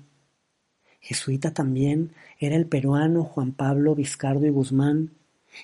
Jesuita 1.00 1.54
también 1.54 2.12
era 2.40 2.56
el 2.56 2.66
peruano 2.66 3.24
Juan 3.24 3.52
Pablo 3.52 3.96
Vizcardo 3.96 4.46
y 4.46 4.50
Guzmán, 4.50 5.12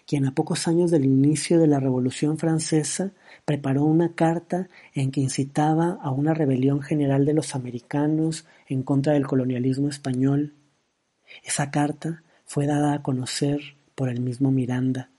quien 0.05 0.25
a 0.25 0.33
pocos 0.33 0.67
años 0.67 0.91
del 0.91 1.05
inicio 1.05 1.59
de 1.59 1.67
la 1.67 1.79
Revolución 1.79 2.37
Francesa 2.37 3.11
preparó 3.45 3.83
una 3.83 4.13
carta 4.13 4.69
en 4.93 5.11
que 5.11 5.21
incitaba 5.21 5.97
a 6.01 6.11
una 6.11 6.33
rebelión 6.33 6.81
general 6.81 7.25
de 7.25 7.33
los 7.33 7.55
americanos 7.55 8.45
en 8.67 8.83
contra 8.83 9.13
del 9.13 9.27
colonialismo 9.27 9.89
español. 9.89 10.53
Esa 11.43 11.71
carta 11.71 12.23
fue 12.45 12.67
dada 12.67 12.93
a 12.93 13.01
conocer 13.03 13.59
por 13.95 14.09
el 14.09 14.21
mismo 14.21 14.51
Miranda. 14.51 15.10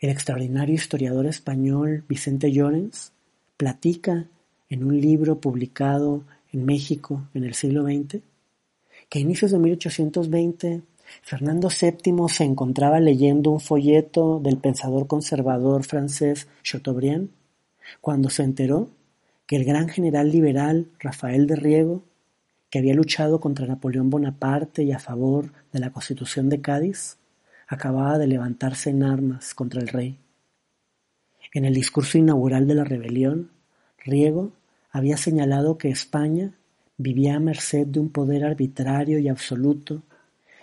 El 0.00 0.10
extraordinario 0.10 0.76
historiador 0.76 1.26
español 1.26 2.04
Vicente 2.08 2.52
Llorens 2.52 3.12
platica 3.56 4.26
en 4.68 4.84
un 4.84 5.00
libro 5.00 5.40
publicado 5.40 6.22
en 6.52 6.64
México 6.64 7.26
en 7.34 7.42
el 7.42 7.54
siglo 7.54 7.82
XX 7.82 8.22
que 9.08 9.18
a 9.18 9.22
inicios 9.22 9.50
de 9.50 9.58
1820 9.58 10.82
Fernando 11.22 11.68
VII 11.68 12.28
se 12.28 12.44
encontraba 12.44 13.00
leyendo 13.00 13.50
un 13.50 13.58
folleto 13.58 14.38
del 14.38 14.58
pensador 14.58 15.08
conservador 15.08 15.82
francés 15.82 16.46
Chateaubriand 16.62 17.30
cuando 18.00 18.30
se 18.30 18.44
enteró 18.44 18.90
que 19.46 19.56
el 19.56 19.64
gran 19.64 19.88
general 19.88 20.30
liberal 20.30 20.86
Rafael 21.00 21.46
de 21.46 21.56
Riego, 21.56 22.02
que 22.70 22.78
había 22.78 22.94
luchado 22.94 23.40
contra 23.40 23.66
Napoleón 23.66 24.10
Bonaparte 24.10 24.84
y 24.84 24.92
a 24.92 24.98
favor 25.00 25.52
de 25.72 25.80
la 25.80 25.90
Constitución 25.90 26.50
de 26.50 26.60
Cádiz, 26.60 27.17
acababa 27.68 28.18
de 28.18 28.26
levantarse 28.26 28.90
en 28.90 29.02
armas 29.02 29.54
contra 29.54 29.80
el 29.80 29.88
rey. 29.88 30.18
En 31.52 31.66
el 31.66 31.74
discurso 31.74 32.18
inaugural 32.18 32.66
de 32.66 32.74
la 32.74 32.84
rebelión, 32.84 33.50
Riego 34.04 34.52
había 34.90 35.18
señalado 35.18 35.76
que 35.76 35.90
España 35.90 36.54
vivía 36.96 37.36
a 37.36 37.40
merced 37.40 37.86
de 37.86 38.00
un 38.00 38.10
poder 38.10 38.44
arbitrario 38.44 39.18
y 39.18 39.28
absoluto, 39.28 40.02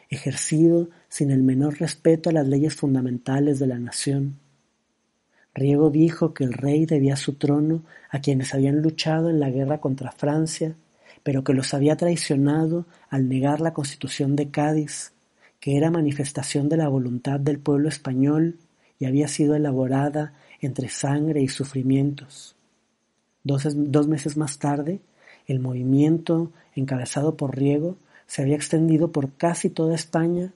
ejercido 0.09 0.89
sin 1.07 1.31
el 1.31 1.43
menor 1.43 1.79
respeto 1.79 2.29
a 2.29 2.33
las 2.33 2.47
leyes 2.47 2.75
fundamentales 2.75 3.59
de 3.59 3.67
la 3.67 3.79
nación. 3.79 4.39
Riego 5.53 5.89
dijo 5.89 6.33
que 6.33 6.43
el 6.43 6.53
rey 6.53 6.85
debía 6.85 7.15
su 7.15 7.35
trono 7.35 7.83
a 8.09 8.19
quienes 8.19 8.53
habían 8.53 8.81
luchado 8.81 9.29
en 9.29 9.39
la 9.39 9.49
guerra 9.49 9.79
contra 9.79 10.11
Francia, 10.11 10.75
pero 11.23 11.43
que 11.43 11.53
los 11.53 11.73
había 11.73 11.95
traicionado 11.95 12.85
al 13.09 13.29
negar 13.29 13.61
la 13.61 13.73
constitución 13.73 14.35
de 14.35 14.51
Cádiz 14.51 15.14
que 15.59 15.77
era 15.77 15.91
manifestación 15.91 16.69
de 16.69 16.77
la 16.77 16.87
voluntad 16.87 17.39
del 17.39 17.59
pueblo 17.59 17.89
español 17.89 18.57
y 18.99 19.05
había 19.05 19.27
sido 19.27 19.55
elaborada 19.55 20.33
entre 20.61 20.89
sangre 20.89 21.41
y 21.41 21.47
sufrimientos. 21.47 22.55
Dos, 23.43 24.07
meses 24.07 24.37
más 24.37 24.57
tarde, 24.57 25.01
el 25.47 25.59
movimiento, 25.59 26.51
encabezado 26.75 27.37
por 27.37 27.55
Riego, 27.55 27.97
se 28.25 28.41
había 28.41 28.55
extendido 28.55 29.11
por 29.11 29.33
casi 29.33 29.69
toda 29.69 29.93
España 29.93 30.51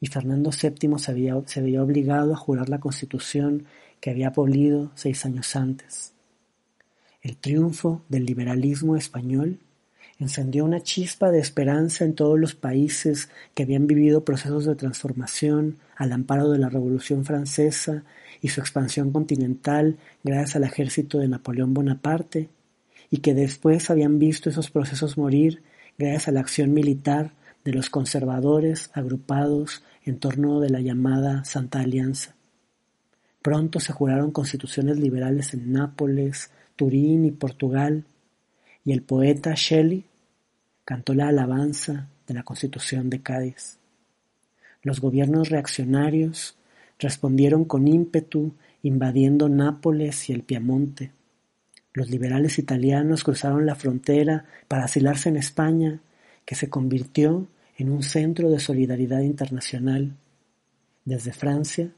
y 0.00 0.06
Fernando 0.06 0.50
VII 0.50 0.98
se, 0.98 1.10
había, 1.10 1.34
se 1.46 1.60
veía 1.60 1.82
obligado 1.82 2.32
a 2.32 2.36
jurar 2.36 2.68
la 2.68 2.78
constitución 2.78 3.64
que 4.00 4.10
había 4.10 4.28
abolido 4.28 4.92
seis 4.94 5.24
años 5.24 5.56
antes. 5.56 6.12
El 7.20 7.36
triunfo 7.36 8.02
del 8.08 8.24
liberalismo 8.24 8.96
español 8.96 9.58
encendió 10.18 10.64
una 10.64 10.80
chispa 10.80 11.30
de 11.30 11.38
esperanza 11.38 12.04
en 12.04 12.14
todos 12.14 12.38
los 12.38 12.54
países 12.54 13.30
que 13.54 13.62
habían 13.62 13.86
vivido 13.86 14.24
procesos 14.24 14.64
de 14.64 14.74
transformación 14.74 15.76
al 15.96 16.12
amparo 16.12 16.50
de 16.50 16.58
la 16.58 16.68
Revolución 16.68 17.24
Francesa 17.24 18.02
y 18.40 18.48
su 18.48 18.60
expansión 18.60 19.12
continental 19.12 19.96
gracias 20.24 20.56
al 20.56 20.64
ejército 20.64 21.18
de 21.18 21.28
Napoleón 21.28 21.74
Bonaparte, 21.74 22.48
y 23.10 23.18
que 23.18 23.34
después 23.34 23.90
habían 23.90 24.18
visto 24.18 24.50
esos 24.50 24.70
procesos 24.70 25.16
morir 25.16 25.62
gracias 25.96 26.28
a 26.28 26.32
la 26.32 26.40
acción 26.40 26.72
militar 26.72 27.32
de 27.64 27.72
los 27.72 27.90
conservadores 27.90 28.90
agrupados 28.92 29.82
en 30.04 30.18
torno 30.18 30.60
de 30.60 30.70
la 30.70 30.80
llamada 30.80 31.44
Santa 31.44 31.80
Alianza. 31.80 32.34
Pronto 33.42 33.80
se 33.80 33.92
juraron 33.92 34.30
constituciones 34.30 34.98
liberales 34.98 35.54
en 35.54 35.72
Nápoles, 35.72 36.50
Turín 36.76 37.24
y 37.24 37.30
Portugal, 37.30 38.04
y 38.88 38.92
el 38.94 39.02
poeta 39.02 39.52
Shelley 39.54 40.06
cantó 40.86 41.12
la 41.12 41.28
alabanza 41.28 42.08
de 42.26 42.32
la 42.32 42.42
Constitución 42.42 43.10
de 43.10 43.20
Cádiz. 43.20 43.76
Los 44.82 45.02
gobiernos 45.02 45.50
reaccionarios 45.50 46.56
respondieron 46.98 47.66
con 47.66 47.86
ímpetu 47.86 48.54
invadiendo 48.82 49.50
Nápoles 49.50 50.30
y 50.30 50.32
el 50.32 50.42
Piamonte. 50.42 51.12
Los 51.92 52.08
liberales 52.08 52.58
italianos 52.58 53.24
cruzaron 53.24 53.66
la 53.66 53.74
frontera 53.74 54.46
para 54.68 54.84
asilarse 54.84 55.28
en 55.28 55.36
España, 55.36 56.00
que 56.46 56.54
se 56.54 56.70
convirtió 56.70 57.46
en 57.76 57.90
un 57.90 58.02
centro 58.02 58.48
de 58.48 58.58
solidaridad 58.58 59.20
internacional. 59.20 60.16
Desde 61.04 61.34
Francia, 61.34 61.90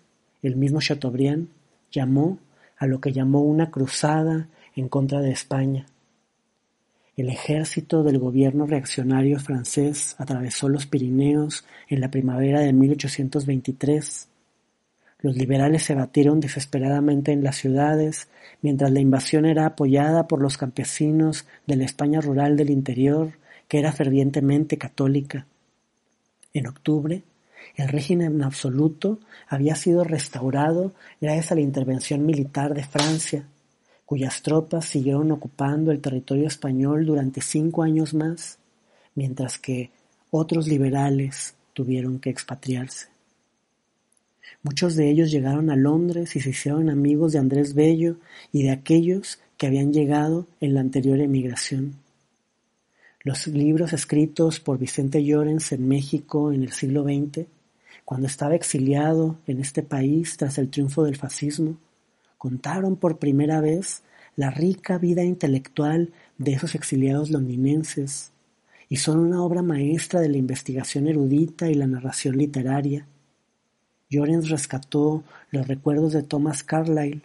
el 0.42 0.56
mismo 0.56 0.80
Chateaubriand 0.80 1.50
llamó 1.92 2.40
a 2.76 2.88
lo 2.88 3.00
que 3.00 3.12
llamó 3.12 3.42
una 3.42 3.70
cruzada 3.70 4.48
en 4.74 4.88
contra 4.88 5.20
de 5.20 5.30
España. 5.30 5.86
El 7.20 7.28
ejército 7.28 8.02
del 8.02 8.18
gobierno 8.18 8.64
reaccionario 8.64 9.38
francés 9.38 10.14
atravesó 10.16 10.70
los 10.70 10.86
Pirineos 10.86 11.66
en 11.86 12.00
la 12.00 12.10
primavera 12.10 12.60
de 12.60 12.72
1823. 12.72 14.26
Los 15.20 15.36
liberales 15.36 15.82
se 15.82 15.94
batieron 15.94 16.40
desesperadamente 16.40 17.32
en 17.32 17.44
las 17.44 17.56
ciudades, 17.56 18.28
mientras 18.62 18.90
la 18.90 19.00
invasión 19.00 19.44
era 19.44 19.66
apoyada 19.66 20.28
por 20.28 20.40
los 20.40 20.56
campesinos 20.56 21.44
de 21.66 21.76
la 21.76 21.84
España 21.84 22.22
rural 22.22 22.56
del 22.56 22.70
interior, 22.70 23.32
que 23.68 23.80
era 23.80 23.92
fervientemente 23.92 24.78
católica. 24.78 25.46
En 26.54 26.68
octubre, 26.68 27.22
el 27.76 27.88
régimen 27.88 28.42
absoluto 28.42 29.20
había 29.46 29.76
sido 29.76 30.04
restaurado 30.04 30.94
gracias 31.20 31.52
a 31.52 31.56
la 31.56 31.60
intervención 31.60 32.24
militar 32.24 32.72
de 32.72 32.84
Francia, 32.84 33.44
cuyas 34.10 34.42
tropas 34.42 34.86
siguieron 34.86 35.30
ocupando 35.30 35.92
el 35.92 36.00
territorio 36.00 36.48
español 36.48 37.06
durante 37.06 37.40
cinco 37.40 37.84
años 37.84 38.12
más, 38.12 38.58
mientras 39.14 39.56
que 39.56 39.92
otros 40.32 40.66
liberales 40.66 41.54
tuvieron 41.74 42.18
que 42.18 42.28
expatriarse. 42.28 43.06
Muchos 44.64 44.96
de 44.96 45.08
ellos 45.08 45.30
llegaron 45.30 45.70
a 45.70 45.76
Londres 45.76 46.34
y 46.34 46.40
se 46.40 46.50
hicieron 46.50 46.90
amigos 46.90 47.30
de 47.30 47.38
Andrés 47.38 47.74
Bello 47.74 48.16
y 48.50 48.64
de 48.64 48.72
aquellos 48.72 49.38
que 49.56 49.68
habían 49.68 49.92
llegado 49.92 50.48
en 50.60 50.74
la 50.74 50.80
anterior 50.80 51.20
emigración. 51.20 51.94
Los 53.22 53.46
libros 53.46 53.92
escritos 53.92 54.58
por 54.58 54.76
Vicente 54.76 55.24
Llorens 55.24 55.70
en 55.70 55.86
México 55.86 56.50
en 56.50 56.64
el 56.64 56.72
siglo 56.72 57.04
XX, 57.04 57.46
cuando 58.04 58.26
estaba 58.26 58.56
exiliado 58.56 59.36
en 59.46 59.60
este 59.60 59.84
país 59.84 60.36
tras 60.36 60.58
el 60.58 60.68
triunfo 60.68 61.04
del 61.04 61.14
fascismo, 61.14 61.76
contaron 62.40 62.96
por 62.96 63.18
primera 63.18 63.60
vez 63.60 64.02
la 64.34 64.50
rica 64.50 64.96
vida 64.96 65.22
intelectual 65.22 66.14
de 66.38 66.52
esos 66.52 66.74
exiliados 66.74 67.28
londinenses 67.28 68.32
y 68.88 68.96
son 68.96 69.18
una 69.18 69.42
obra 69.42 69.60
maestra 69.60 70.20
de 70.20 70.30
la 70.30 70.38
investigación 70.38 71.06
erudita 71.06 71.68
y 71.68 71.74
la 71.74 71.86
narración 71.86 72.38
literaria. 72.38 73.06
Llorens 74.08 74.48
rescató 74.48 75.22
los 75.50 75.68
recuerdos 75.68 76.14
de 76.14 76.22
Thomas 76.22 76.62
Carlyle, 76.62 77.20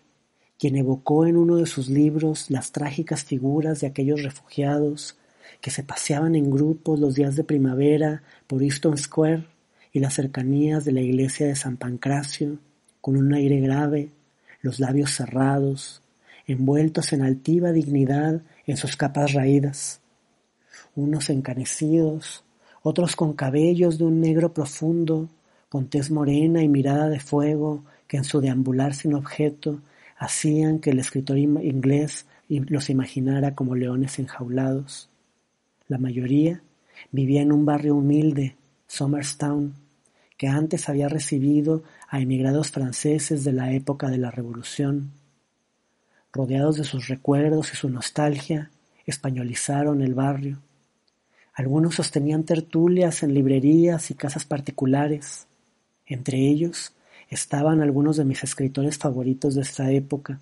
quien 0.59 0.75
evocó 0.75 1.25
en 1.25 1.37
uno 1.37 1.55
de 1.55 1.65
sus 1.65 1.87
libros 1.87 2.51
las 2.51 2.73
trágicas 2.73 3.23
figuras 3.23 3.79
de 3.79 3.87
aquellos 3.87 4.21
refugiados 4.21 5.17
que 5.61 5.71
se 5.71 5.83
paseaban 5.83 6.35
en 6.35 6.51
grupos 6.51 6.99
los 6.99 7.15
días 7.15 7.37
de 7.37 7.45
primavera 7.45 8.21
por 8.47 8.61
Easton 8.61 8.97
Square 8.97 9.47
y 9.93 9.99
las 9.99 10.15
cercanías 10.15 10.83
de 10.83 10.91
la 10.91 10.99
iglesia 10.99 11.47
de 11.47 11.55
San 11.55 11.77
Pancracio, 11.77 12.57
con 12.99 13.15
un 13.15 13.33
aire 13.33 13.61
grave, 13.61 14.09
los 14.65 14.79
labios 14.79 15.11
cerrados, 15.11 16.01
envueltos 16.47 17.13
en 17.13 17.21
altiva 17.21 17.71
dignidad 17.71 18.41
en 18.65 18.77
sus 18.77 18.97
capas 18.97 19.33
raídas, 19.33 20.01
unos 20.95 21.29
encanecidos, 21.29 22.43
otros 22.81 23.15
con 23.15 23.33
cabellos 23.33 23.99
de 23.99 24.05
un 24.05 24.19
negro 24.19 24.55
profundo, 24.55 25.29
con 25.69 25.87
tez 25.87 26.09
morena 26.09 26.63
y 26.63 26.67
mirada 26.67 27.09
de 27.09 27.19
fuego 27.19 27.83
que 28.07 28.17
en 28.17 28.23
su 28.23 28.41
deambular 28.41 28.95
sin 28.95 29.13
objeto 29.13 29.81
hacían 30.17 30.79
que 30.79 30.89
el 30.89 30.97
escritor 30.97 31.37
inglés 31.37 32.25
los 32.49 32.89
imaginara 32.89 33.53
como 33.53 33.75
leones 33.75 34.17
enjaulados. 34.17 35.09
La 35.87 35.99
mayoría 35.99 36.63
vivía 37.11 37.43
en 37.43 37.51
un 37.51 37.65
barrio 37.65 37.95
humilde, 37.95 38.55
Somerstown, 38.87 39.75
que 40.37 40.47
antes 40.47 40.89
había 40.89 41.07
recibido 41.07 41.83
a 42.09 42.19
emigrados 42.19 42.71
franceses 42.71 43.43
de 43.43 43.53
la 43.53 43.71
época 43.73 44.09
de 44.09 44.17
la 44.17 44.31
Revolución. 44.31 45.11
Rodeados 46.31 46.77
de 46.77 46.83
sus 46.83 47.07
recuerdos 47.07 47.73
y 47.73 47.77
su 47.77 47.89
nostalgia, 47.89 48.69
españolizaron 49.05 50.01
el 50.01 50.13
barrio. 50.13 50.59
Algunos 51.53 51.95
sostenían 51.95 52.43
tertulias 52.43 53.23
en 53.23 53.33
librerías 53.33 54.11
y 54.11 54.15
casas 54.15 54.45
particulares. 54.45 55.47
Entre 56.05 56.37
ellos 56.37 56.93
estaban 57.29 57.81
algunos 57.81 58.17
de 58.17 58.25
mis 58.25 58.43
escritores 58.43 58.97
favoritos 58.97 59.55
de 59.55 59.61
esta 59.61 59.89
época. 59.91 60.39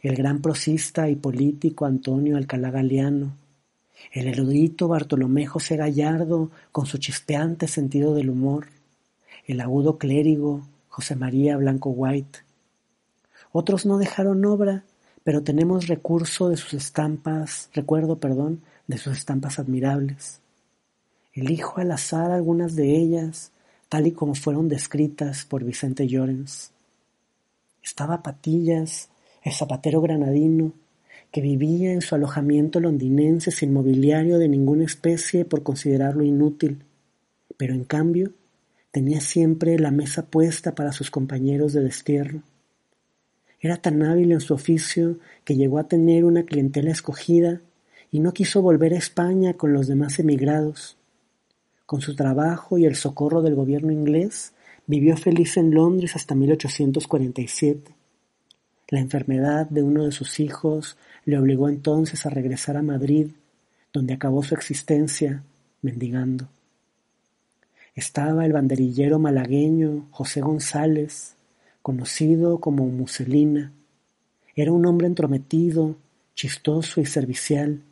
El 0.00 0.16
gran 0.16 0.40
prosista 0.40 1.08
y 1.10 1.16
político 1.16 1.84
Antonio 1.84 2.36
Alcalá 2.36 2.70
Galeano, 2.70 3.36
el 4.10 4.26
erudito 4.26 4.88
Bartolomé 4.88 5.46
José 5.46 5.76
Gallardo 5.76 6.50
con 6.72 6.86
su 6.86 6.98
chispeante 6.98 7.68
sentido 7.68 8.14
del 8.14 8.30
humor, 8.30 8.68
el 9.46 9.60
agudo 9.60 9.98
clérigo 9.98 10.62
José 10.92 11.16
María 11.16 11.56
Blanco 11.56 11.88
White. 11.88 12.40
Otros 13.50 13.86
no 13.86 13.96
dejaron 13.96 14.44
obra, 14.44 14.84
pero 15.24 15.42
tenemos 15.42 15.86
recurso 15.86 16.50
de 16.50 16.58
sus 16.58 16.74
estampas, 16.74 17.70
recuerdo, 17.72 18.20
perdón, 18.20 18.60
de 18.86 18.98
sus 18.98 19.16
estampas 19.16 19.58
admirables. 19.58 20.42
Elijo 21.32 21.80
al 21.80 21.92
azar 21.92 22.30
algunas 22.30 22.76
de 22.76 22.94
ellas, 22.94 23.52
tal 23.88 24.06
y 24.06 24.12
como 24.12 24.34
fueron 24.34 24.68
descritas 24.68 25.46
por 25.46 25.64
Vicente 25.64 26.06
Llorens. 26.06 26.72
Estaba 27.82 28.22
Patillas, 28.22 29.08
el 29.44 29.54
zapatero 29.54 30.02
granadino, 30.02 30.74
que 31.30 31.40
vivía 31.40 31.94
en 31.94 32.02
su 32.02 32.16
alojamiento 32.16 32.80
londinense 32.80 33.50
sin 33.50 33.72
mobiliario 33.72 34.38
de 34.38 34.48
ninguna 34.48 34.84
especie 34.84 35.46
por 35.46 35.62
considerarlo 35.62 36.22
inútil, 36.22 36.84
pero 37.56 37.72
en 37.72 37.84
cambio 37.84 38.34
Tenía 38.92 39.22
siempre 39.22 39.78
la 39.78 39.90
mesa 39.90 40.26
puesta 40.26 40.74
para 40.74 40.92
sus 40.92 41.10
compañeros 41.10 41.72
de 41.72 41.82
destierro. 41.82 42.42
Era 43.58 43.78
tan 43.78 44.02
hábil 44.02 44.32
en 44.32 44.40
su 44.40 44.52
oficio 44.52 45.18
que 45.44 45.56
llegó 45.56 45.78
a 45.78 45.88
tener 45.88 46.26
una 46.26 46.42
clientela 46.42 46.90
escogida 46.90 47.62
y 48.10 48.20
no 48.20 48.32
quiso 48.32 48.60
volver 48.60 48.92
a 48.92 48.98
España 48.98 49.54
con 49.54 49.72
los 49.72 49.86
demás 49.86 50.18
emigrados. 50.18 50.98
Con 51.86 52.02
su 52.02 52.14
trabajo 52.14 52.76
y 52.76 52.84
el 52.84 52.94
socorro 52.94 53.40
del 53.40 53.54
gobierno 53.54 53.92
inglés, 53.92 54.52
vivió 54.86 55.16
feliz 55.16 55.56
en 55.56 55.72
Londres 55.72 56.14
hasta 56.14 56.34
1847. 56.34 57.94
La 58.88 59.00
enfermedad 59.00 59.70
de 59.70 59.82
uno 59.82 60.04
de 60.04 60.12
sus 60.12 60.38
hijos 60.38 60.98
le 61.24 61.38
obligó 61.38 61.70
entonces 61.70 62.26
a 62.26 62.30
regresar 62.30 62.76
a 62.76 62.82
Madrid, 62.82 63.28
donde 63.90 64.12
acabó 64.12 64.42
su 64.42 64.54
existencia 64.54 65.44
mendigando. 65.80 66.48
Estaba 67.94 68.46
el 68.46 68.54
banderillero 68.54 69.18
malagueño 69.18 70.06
José 70.12 70.40
González, 70.40 71.36
conocido 71.82 72.58
como 72.58 72.86
Muselina. 72.86 73.72
Era 74.56 74.72
un 74.72 74.86
hombre 74.86 75.06
entrometido, 75.06 75.96
chistoso 76.34 77.02
y 77.02 77.06
servicial. 77.06 77.82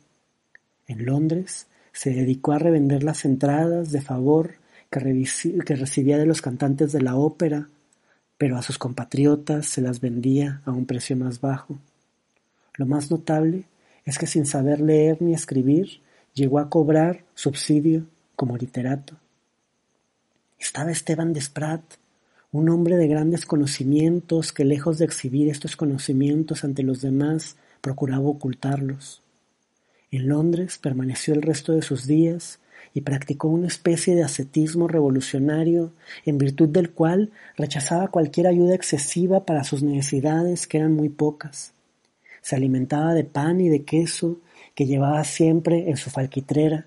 En 0.87 1.05
Londres 1.05 1.67
se 1.91 2.09
dedicó 2.09 2.53
a 2.53 2.59
revender 2.59 3.03
las 3.03 3.25
entradas 3.25 3.91
de 3.91 4.01
favor 4.01 4.55
que, 4.89 5.27
que 5.65 5.75
recibía 5.75 6.17
de 6.17 6.25
los 6.25 6.41
cantantes 6.41 6.91
de 6.91 7.01
la 7.01 7.15
ópera, 7.15 7.69
pero 8.39 8.57
a 8.57 8.63
sus 8.63 8.79
compatriotas 8.79 9.67
se 9.67 9.81
las 9.81 10.01
vendía 10.01 10.63
a 10.65 10.71
un 10.71 10.87
precio 10.87 11.15
más 11.15 11.41
bajo. 11.41 11.77
Lo 12.73 12.87
más 12.87 13.11
notable 13.11 13.65
es 14.03 14.17
que 14.17 14.25
sin 14.25 14.47
saber 14.47 14.81
leer 14.81 15.21
ni 15.21 15.35
escribir, 15.35 16.01
llegó 16.33 16.57
a 16.57 16.69
cobrar 16.69 17.23
subsidio 17.35 18.07
como 18.35 18.57
literato. 18.57 19.17
Estaba 20.61 20.91
Esteban 20.91 21.33
Desprat, 21.33 21.81
un 22.51 22.69
hombre 22.69 22.95
de 22.95 23.07
grandes 23.07 23.47
conocimientos 23.47 24.53
que 24.53 24.63
lejos 24.63 24.99
de 24.99 25.05
exhibir 25.05 25.49
estos 25.49 25.75
conocimientos 25.75 26.63
ante 26.63 26.83
los 26.83 27.01
demás, 27.01 27.55
procuraba 27.81 28.27
ocultarlos. 28.27 29.23
En 30.11 30.29
Londres 30.29 30.77
permaneció 30.77 31.33
el 31.33 31.41
resto 31.41 31.73
de 31.73 31.81
sus 31.81 32.05
días 32.05 32.59
y 32.93 33.01
practicó 33.01 33.47
una 33.47 33.65
especie 33.65 34.13
de 34.13 34.23
ascetismo 34.23 34.87
revolucionario 34.87 35.93
en 36.25 36.37
virtud 36.37 36.69
del 36.69 36.91
cual 36.91 37.31
rechazaba 37.57 38.09
cualquier 38.09 38.45
ayuda 38.45 38.75
excesiva 38.75 39.47
para 39.47 39.63
sus 39.63 39.81
necesidades 39.81 40.67
que 40.67 40.77
eran 40.77 40.93
muy 40.93 41.09
pocas. 41.09 41.73
Se 42.43 42.55
alimentaba 42.55 43.15
de 43.15 43.23
pan 43.23 43.61
y 43.61 43.69
de 43.69 43.83
queso 43.83 44.39
que 44.75 44.85
llevaba 44.85 45.23
siempre 45.23 45.89
en 45.89 45.97
su 45.97 46.11
falquitrera. 46.11 46.85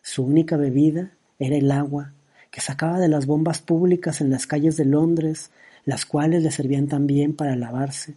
Su 0.00 0.22
única 0.22 0.56
bebida 0.56 1.10
era 1.40 1.56
el 1.56 1.72
agua 1.72 2.12
que 2.50 2.60
sacaba 2.60 2.98
de 2.98 3.08
las 3.08 3.26
bombas 3.26 3.60
públicas 3.60 4.20
en 4.20 4.30
las 4.30 4.46
calles 4.46 4.76
de 4.76 4.84
Londres, 4.84 5.50
las 5.84 6.04
cuales 6.04 6.42
le 6.42 6.50
servían 6.50 6.88
también 6.88 7.34
para 7.34 7.56
lavarse. 7.56 8.14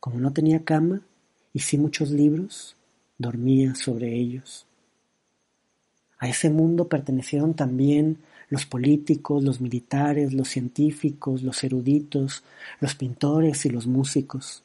Como 0.00 0.20
no 0.20 0.32
tenía 0.32 0.64
cama 0.64 1.00
y 1.52 1.60
sí 1.60 1.78
muchos 1.78 2.10
libros, 2.10 2.76
dormía 3.18 3.74
sobre 3.74 4.14
ellos. 4.14 4.66
A 6.18 6.28
ese 6.28 6.50
mundo 6.50 6.88
pertenecieron 6.88 7.54
también 7.54 8.18
los 8.48 8.64
políticos, 8.64 9.42
los 9.42 9.60
militares, 9.60 10.32
los 10.32 10.48
científicos, 10.48 11.42
los 11.42 11.64
eruditos, 11.64 12.44
los 12.80 12.94
pintores 12.94 13.66
y 13.66 13.70
los 13.70 13.86
músicos. 13.86 14.62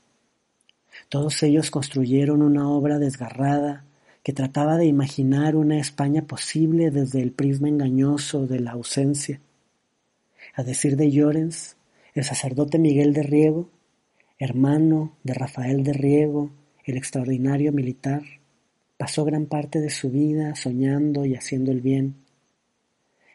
Todos 1.10 1.42
ellos 1.44 1.72
construyeron 1.72 2.42
una 2.42 2.70
obra 2.70 3.00
desgarrada 3.00 3.84
que 4.24 4.34
trataba 4.34 4.78
de 4.78 4.86
imaginar 4.86 5.56
una 5.56 5.80
España 5.80 6.24
posible 6.24 6.92
desde 6.92 7.22
el 7.22 7.32
prisma 7.32 7.70
engañoso 7.70 8.48
de 8.48 8.60
la 8.60 8.72
ausencia. 8.72 9.42
A 10.54 10.64
decir 10.64 10.96
de 10.96 11.12
Llorens, 11.12 11.78
el 12.14 12.24
sacerdote 12.24 12.78
Miguel 12.78 13.14
de 13.14 13.24
Riego, 13.24 13.70
hermano 14.38 15.18
de 15.24 15.34
Rafael 15.34 15.84
de 15.84 15.94
Riego, 15.94 16.52
el 16.86 16.98
extraordinario 16.98 17.72
militar, 17.72 18.24
Pasó 19.02 19.26
gran 19.26 19.48
parte 19.48 19.82
de 19.82 19.90
su 19.90 20.12
vida 20.12 20.54
soñando 20.54 21.26
y 21.26 21.34
haciendo 21.34 21.72
el 21.72 21.82
bien. 21.82 22.18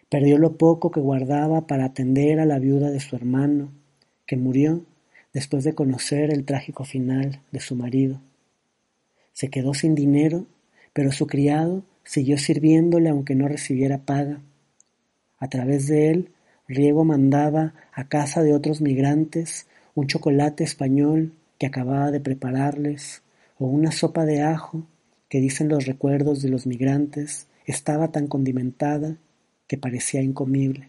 Perdió 0.09 0.39
lo 0.39 0.57
poco 0.57 0.93
que 0.93 1.01
guardaba 1.01 1.67
para 1.67 1.87
atender 1.87 2.39
a 2.39 2.45
la 2.45 2.61
viuda 2.61 2.93
de 2.93 3.01
su 3.01 3.17
hermano, 3.17 3.73
que 4.27 4.37
murió 4.37 4.85
después 5.35 5.65
de 5.65 5.75
conocer 5.75 6.33
el 6.33 6.45
trágico 6.45 6.85
final 6.85 7.43
de 7.51 7.59
su 7.59 7.75
marido. 7.75 8.21
Se 9.33 9.51
quedó 9.51 9.75
sin 9.75 9.97
dinero, 9.97 10.47
pero 10.97 11.13
su 11.13 11.27
criado 11.27 11.85
siguió 12.05 12.39
sirviéndole 12.39 13.11
aunque 13.11 13.35
no 13.35 13.49
recibiera 13.49 13.99
paga. 13.99 14.41
A 15.39 15.49
través 15.51 15.89
de 15.89 16.11
él, 16.11 16.31
Riego 16.67 17.05
mandaba 17.05 17.75
a 17.93 18.09
casa 18.09 18.43
de 18.43 18.55
otros 18.55 18.81
migrantes 18.81 19.67
un 19.95 20.07
chocolate 20.07 20.65
español 20.65 21.35
que 21.59 21.67
acababa 21.67 22.11
de 22.11 22.21
prepararles, 22.21 23.21
o 23.59 23.67
una 23.67 23.93
sopa 23.93 24.25
de 24.25 24.41
ajo 24.41 24.87
que 25.29 25.39
dicen 25.39 25.69
los 25.69 25.85
recuerdos 25.85 26.41
de 26.41 26.49
los 26.49 26.67
migrantes, 26.67 27.47
estaba 27.67 28.11
tan 28.11 28.27
condimentada 28.27 29.19
que 29.67 29.77
parecía 29.77 30.23
incomible. 30.23 30.89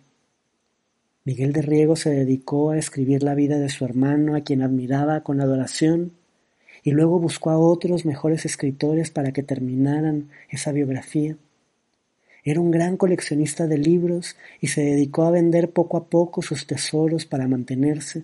Miguel 1.25 1.51
de 1.51 1.63
Riego 1.63 1.97
se 1.97 2.11
dedicó 2.11 2.71
a 2.71 2.77
escribir 2.77 3.23
la 3.23 3.35
vida 3.35 3.59
de 3.59 3.67
su 3.67 3.83
hermano, 3.83 4.37
a 4.37 4.41
quien 4.41 4.61
admiraba 4.61 5.19
con 5.23 5.41
adoración, 5.41 6.13
y 6.87 6.91
luego 6.91 7.19
buscó 7.19 7.49
a 7.49 7.57
otros 7.57 8.05
mejores 8.05 8.45
escritores 8.45 9.11
para 9.11 9.33
que 9.33 9.43
terminaran 9.43 10.29
esa 10.47 10.71
biografía. 10.71 11.35
Era 12.45 12.61
un 12.61 12.71
gran 12.71 12.95
coleccionista 12.95 13.67
de 13.67 13.77
libros 13.77 14.37
y 14.61 14.67
se 14.67 14.79
dedicó 14.79 15.23
a 15.23 15.31
vender 15.31 15.71
poco 15.71 15.97
a 15.97 16.05
poco 16.05 16.41
sus 16.41 16.65
tesoros 16.65 17.25
para 17.25 17.49
mantenerse, 17.49 18.23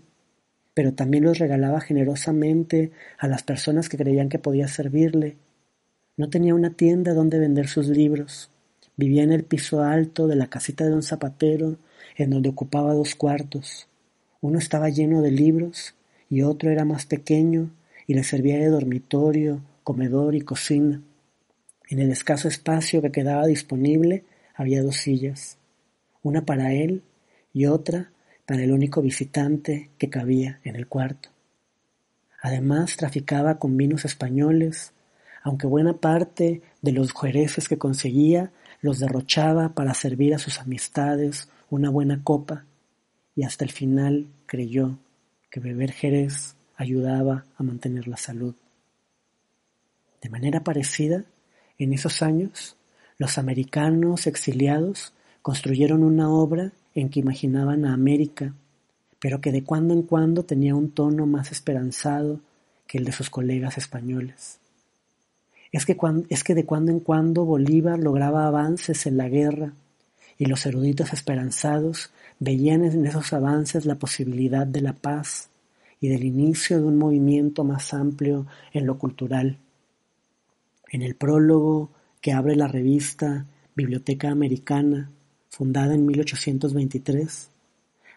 pero 0.73 0.93
también 0.93 1.25
los 1.25 1.39
regalaba 1.39 1.81
generosamente 1.81 2.91
a 3.19 3.27
las 3.27 3.43
personas 3.43 3.89
que 3.89 3.97
creían 3.97 4.29
que 4.29 4.39
podía 4.39 4.69
servirle 4.69 5.35
no 6.15 6.29
tenía 6.29 6.53
una 6.53 6.69
tienda 6.69 7.13
donde 7.13 7.39
vender 7.39 7.67
sus 7.67 7.87
libros. 7.87 8.51
Vivía 8.95 9.23
en 9.23 9.31
el 9.31 9.43
piso 9.43 9.81
alto 9.81 10.27
de 10.27 10.35
la 10.35 10.47
casita 10.47 10.85
de 10.85 10.93
un 10.93 11.01
zapatero, 11.01 11.77
en 12.15 12.29
donde 12.29 12.49
ocupaba 12.49 12.93
dos 12.93 13.15
cuartos. 13.15 13.87
Uno 14.39 14.59
estaba 14.59 14.89
lleno 14.89 15.23
de 15.23 15.31
libros 15.31 15.95
y 16.29 16.43
otro 16.43 16.69
era 16.69 16.85
más 16.85 17.07
pequeño 17.07 17.71
y 18.07 18.13
le 18.13 18.23
servía 18.23 18.57
de 18.57 18.67
dormitorio, 18.67 19.61
comedor 19.83 20.35
y 20.35 20.41
cocina. 20.41 21.01
En 21.89 21.99
el 21.99 22.11
escaso 22.11 22.47
espacio 22.47 23.01
que 23.01 23.11
quedaba 23.11 23.45
disponible 23.45 24.23
había 24.55 24.83
dos 24.83 24.97
sillas, 24.97 25.57
una 26.21 26.45
para 26.45 26.73
él 26.73 27.03
y 27.53 27.65
otra 27.65 28.11
para 28.45 28.63
el 28.63 28.71
único 28.71 29.01
visitante 29.01 29.89
que 29.97 30.09
cabía 30.09 30.59
en 30.63 30.75
el 30.75 30.87
cuarto. 30.87 31.29
Además 32.41 32.97
traficaba 32.97 33.57
con 33.57 33.77
vinos 33.77 34.05
españoles, 34.05 34.93
aunque 35.43 35.67
buena 35.67 35.97
parte 35.97 36.61
de 36.81 36.91
los 36.91 37.13
jereces 37.13 37.67
que 37.69 37.77
conseguía 37.77 38.51
los 38.81 38.99
derrochaba 38.99 39.73
para 39.73 39.93
servir 39.93 40.35
a 40.35 40.39
sus 40.39 40.59
amistades 40.59 41.49
una 41.69 41.89
buena 41.89 42.21
copa, 42.23 42.65
y 43.35 43.43
hasta 43.43 43.63
el 43.63 43.71
final 43.71 44.27
creyó 44.45 44.99
que 45.49 45.59
beber 45.59 45.91
jerez 45.91 46.55
ayudaba 46.75 47.45
a 47.57 47.63
mantener 47.63 48.07
la 48.07 48.17
salud. 48.17 48.55
De 50.21 50.29
manera 50.29 50.63
parecida, 50.63 51.25
en 51.77 51.93
esos 51.93 52.21
años, 52.21 52.77
los 53.17 53.37
americanos 53.37 54.27
exiliados 54.27 55.13
construyeron 55.41 56.03
una 56.03 56.29
obra 56.29 56.71
en 56.95 57.09
que 57.09 57.19
imaginaban 57.19 57.85
a 57.85 57.93
América, 57.93 58.53
pero 59.19 59.41
que 59.41 59.51
de 59.51 59.63
cuando 59.63 59.93
en 59.93 60.03
cuando 60.03 60.43
tenía 60.43 60.75
un 60.75 60.91
tono 60.91 61.25
más 61.25 61.51
esperanzado 61.51 62.39
que 62.87 62.97
el 62.97 63.05
de 63.05 63.11
sus 63.11 63.29
colegas 63.29 63.77
españoles 63.77 64.59
es 65.73 65.87
que, 65.87 65.97
es 66.29 66.43
que 66.43 66.53
de 66.55 66.65
cuando 66.65 66.91
en 66.91 66.99
cuando 66.99 67.45
Bolívar 67.45 67.99
lograba 67.99 68.45
avances 68.45 69.07
en 69.07 69.17
la 69.17 69.27
guerra 69.27 69.73
y 70.37 70.45
los 70.45 70.65
eruditos 70.67 71.11
esperanzados 71.13 72.11
veían 72.39 72.85
en 72.85 73.05
esos 73.07 73.33
avances 73.33 73.85
la 73.85 73.95
posibilidad 73.95 74.67
de 74.67 74.81
la 74.81 74.93
paz 74.93 75.49
y 76.03 76.09
del 76.09 76.25
inicio 76.25 76.79
de 76.79 76.83
un 76.83 76.97
movimiento 76.97 77.63
más 77.63 77.93
amplio 77.93 78.45
en 78.73 78.85
lo 78.85 78.97
cultural. 78.97 79.57
En 80.91 81.01
el 81.01 81.15
prólogo 81.15 81.91
que 82.19 82.33
abre 82.33 82.57
la 82.57 82.67
revista 82.67 83.45
Biblioteca 83.73 84.29
Americana, 84.29 85.11
fundada 85.47 85.95
en 85.95 86.05
1823, 86.05 87.47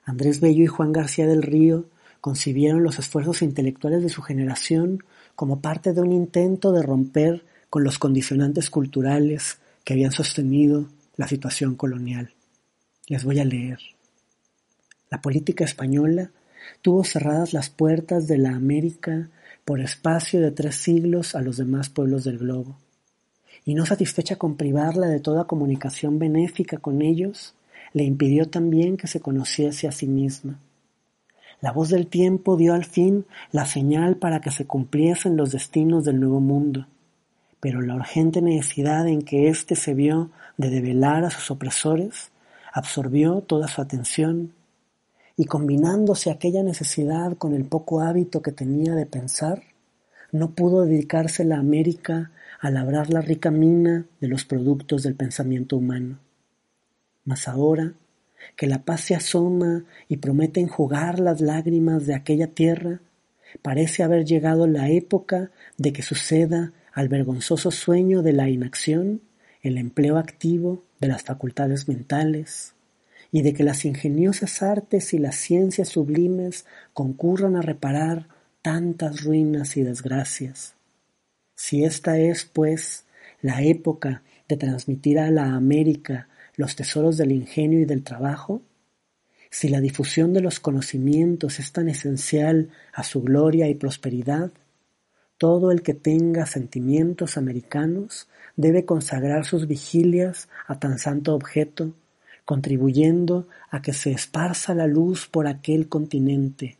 Andrés 0.05 0.41
Bello 0.41 0.65
y 0.65 0.67
Juan 0.67 0.91
García 0.91 1.29
del 1.29 1.45
Río 1.45 1.85
concibieron 2.21 2.83
los 2.83 2.99
esfuerzos 2.99 3.41
intelectuales 3.41 4.03
de 4.03 4.09
su 4.09 4.21
generación 4.21 5.05
como 5.37 5.61
parte 5.61 5.93
de 5.93 6.01
un 6.01 6.11
intento 6.11 6.73
de 6.73 6.83
romper 6.83 7.45
con 7.71 7.85
los 7.85 8.01
condicionantes 8.01 8.69
culturales 8.69 9.59
que 9.85 9.93
habían 9.93 10.11
sostenido 10.11 10.89
la 11.15 11.29
situación 11.29 11.77
colonial. 11.77 12.35
Les 13.07 13.23
voy 13.23 13.39
a 13.39 13.45
leer. 13.45 13.79
La 15.09 15.21
política 15.21 15.65
española 15.65 16.33
tuvo 16.83 17.05
cerradas 17.05 17.53
las 17.53 17.71
puertas 17.71 18.27
de 18.27 18.39
la 18.39 18.55
América 18.55 19.29
por 19.65 19.81
espacio 19.81 20.41
de 20.41 20.51
tres 20.51 20.77
siglos 20.77 21.35
a 21.35 21.43
los 21.43 21.57
demás 21.57 21.89
pueblos 21.89 22.25
del 22.25 22.39
globo, 22.39 22.77
y 23.65 23.75
no 23.75 23.85
satisfecha 23.87 24.37
con 24.37 24.57
privarla 24.57 25.09
de 25.09 25.21
toda 25.21 25.47
comunicación 25.47 26.19
benéfica 26.19 26.79
con 26.79 27.03
ellos, 27.03 27.55
le 27.93 28.05
impidió 28.05 28.49
también 28.49 28.97
que 28.97 29.07
se 29.07 29.21
conociese 29.21 29.89
a 29.89 29.93
sí 29.93 30.07
misma. 30.07 30.61
La 31.61 31.73
voz 31.73 31.89
del 31.89 32.07
tiempo 32.07 32.57
dio 32.57 32.75
al 32.75 32.85
fin 32.85 33.25
la 33.51 33.67
señal 33.67 34.17
para 34.17 34.41
que 34.41 34.51
se 34.51 34.67
cumpliesen 34.67 35.37
los 35.37 35.53
destinos 35.53 36.05
del 36.05 36.21
nuevo 36.21 36.41
mundo, 36.41 36.87
pero 37.61 37.81
la 37.81 37.95
urgente 37.95 38.43
necesidad 38.43 39.09
en 39.09 39.23
que 39.23 39.49
éste 39.49 39.75
se 39.75 39.95
vio 39.95 40.31
de 40.59 40.71
develar 40.71 41.25
a 41.25 41.31
sus 41.31 41.51
opresores 41.51 42.31
absorbió 42.73 43.41
toda 43.41 43.69
su 43.69 43.81
atención, 43.81 44.53
y 45.37 45.45
combinándose 45.45 46.31
aquella 46.31 46.63
necesidad 46.63 47.37
con 47.37 47.55
el 47.55 47.65
poco 47.65 48.01
hábito 48.01 48.41
que 48.41 48.53
tenía 48.53 48.95
de 48.95 49.07
pensar, 49.07 49.63
no 50.33 50.55
pudo 50.55 50.85
dedicarse 50.85 51.45
la 51.45 51.59
América 51.59 52.33
a 52.61 52.71
labrar 52.71 53.11
la 53.11 53.21
rica 53.21 53.51
mina 53.51 54.07
de 54.21 54.29
los 54.29 54.45
productos 54.45 55.03
del 55.03 55.15
pensamiento 55.15 55.77
humano. 55.77 56.19
Mas 57.25 57.49
ahora, 57.49 57.93
que 58.57 58.67
la 58.67 58.85
paz 58.85 59.03
se 59.03 59.15
asoma 59.15 59.85
y 60.09 60.19
promete 60.19 60.61
enjugar 60.61 61.21
las 61.21 61.41
lágrimas 61.41 62.07
de 62.07 62.15
aquella 62.15 62.49
tierra, 62.49 63.01
parece 63.63 64.03
haber 64.03 64.25
llegado 64.25 64.67
la 64.67 64.89
época 64.91 65.51
de 65.77 65.93
que 65.93 66.03
suceda 66.03 66.73
al 66.93 67.09
vergonzoso 67.09 67.71
sueño 67.71 68.23
de 68.23 68.33
la 68.33 68.49
inacción 68.49 69.21
el 69.63 69.79
empleo 69.79 70.17
activo 70.17 70.85
de 71.01 71.09
las 71.09 71.25
facultades 71.25 71.89
mentales, 71.89 72.76
y 73.37 73.43
de 73.43 73.53
que 73.53 73.65
las 73.65 73.85
ingeniosas 73.85 74.63
artes 74.63 75.13
y 75.13 75.19
las 75.19 75.37
ciencias 75.37 75.91
sublimes 75.91 76.65
concurran 76.95 77.55
a 77.55 77.61
reparar 77.61 78.29
tantas 78.63 79.25
ruinas 79.25 79.77
y 79.77 79.83
desgracias. 79.83 80.75
Si 81.55 81.85
esta 81.85 82.19
es, 82.19 82.47
pues, 82.47 83.05
la 83.43 83.63
época 83.63 84.23
de 84.49 84.57
transmitir 84.57 85.19
a 85.19 85.31
la 85.31 85.53
América 85.53 86.29
los 86.55 86.77
tesoros 86.77 87.19
del 87.19 87.31
ingenio 87.31 87.79
y 87.79 87.85
del 87.85 88.05
trabajo? 88.05 88.63
Si 89.51 89.69
la 89.69 89.83
difusión 89.83 90.33
de 90.33 90.41
los 90.41 90.59
conocimientos 90.59 91.59
es 91.59 91.73
tan 91.73 91.91
esencial 91.91 92.71
a 92.95 93.03
su 93.03 93.21
gloria 93.21 93.69
y 93.69 93.75
prosperidad, 93.75 94.51
todo 95.37 95.73
el 95.73 95.83
que 95.83 95.93
tenga 95.93 96.47
sentimientos 96.47 97.37
americanos 97.37 98.31
debe 98.57 98.87
consagrar 98.87 99.45
sus 99.45 99.67
vigilias 99.67 100.49
a 100.67 100.79
tan 100.79 100.99
santo 100.99 101.35
objeto, 101.35 101.93
contribuyendo 102.47 103.49
a 103.71 103.83
que 103.83 103.93
se 103.93 104.13
esparza 104.13 104.73
la 104.73 104.87
luz 104.87 105.27
por 105.27 105.49
aquel 105.49 105.89
continente, 105.89 106.79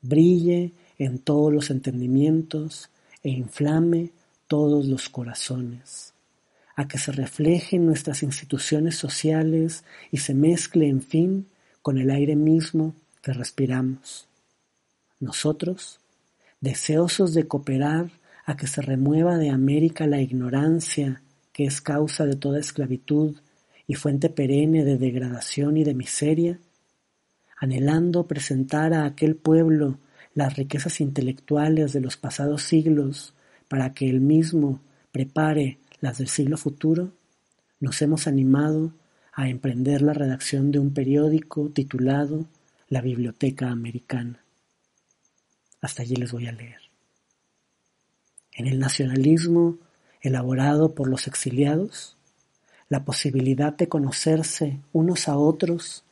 brille 0.00 0.72
en 0.98 1.18
todos 1.18 1.52
los 1.52 1.68
entendimientos 1.70 2.88
e 3.22 3.30
inflame 3.30 4.12
todos 4.46 4.86
los 4.86 5.08
corazones, 5.08 6.14
a 6.76 6.86
que 6.86 6.96
se 6.96 7.12
refleje 7.12 7.76
en 7.76 7.86
nuestras 7.86 8.22
instituciones 8.22 8.96
sociales 8.96 9.84
y 10.12 10.18
se 10.18 10.32
mezcle, 10.32 10.88
en 10.88 11.02
fin, 11.02 11.46
con 11.82 11.98
el 11.98 12.10
aire 12.10 12.36
mismo 12.36 12.94
que 13.20 13.32
respiramos. 13.32 14.28
Nosotros, 15.18 15.98
deseosos 16.60 17.34
de 17.34 17.48
cooperar 17.48 18.12
a 18.46 18.56
que 18.56 18.68
se 18.68 18.80
remueva 18.80 19.38
de 19.38 19.50
América 19.50 20.06
la 20.06 20.20
ignorancia 20.20 21.22
que 21.52 21.64
es 21.64 21.80
causa 21.80 22.26
de 22.26 22.36
toda 22.36 22.60
esclavitud 22.60 23.36
y 23.90 23.94
fuente 23.94 24.30
perenne 24.30 24.84
de 24.84 24.98
degradación 24.98 25.76
y 25.76 25.82
de 25.82 25.94
miseria, 25.94 26.60
anhelando 27.56 28.28
presentar 28.28 28.94
a 28.94 29.04
aquel 29.04 29.34
pueblo 29.34 29.98
las 30.32 30.56
riquezas 30.56 31.00
intelectuales 31.00 31.92
de 31.92 32.00
los 32.00 32.16
pasados 32.16 32.62
siglos 32.62 33.34
para 33.66 33.92
que 33.92 34.08
él 34.08 34.20
mismo 34.20 34.80
prepare 35.10 35.80
las 35.98 36.18
del 36.18 36.28
siglo 36.28 36.56
futuro, 36.56 37.10
nos 37.80 38.00
hemos 38.00 38.28
animado 38.28 38.92
a 39.32 39.48
emprender 39.48 40.02
la 40.02 40.12
redacción 40.12 40.70
de 40.70 40.78
un 40.78 40.94
periódico 40.94 41.68
titulado 41.70 42.46
La 42.88 43.00
Biblioteca 43.00 43.72
Americana. 43.72 44.44
Hasta 45.80 46.02
allí 46.02 46.14
les 46.14 46.30
voy 46.30 46.46
a 46.46 46.52
leer. 46.52 46.78
En 48.52 48.68
el 48.68 48.78
nacionalismo 48.78 49.78
elaborado 50.20 50.94
por 50.94 51.08
los 51.08 51.26
exiliados, 51.26 52.16
la 52.90 53.04
posibilidad 53.04 53.72
de 53.74 53.88
conocerse 53.88 54.80
unos 54.92 55.28
a 55.28 55.38
otros, 55.38 56.04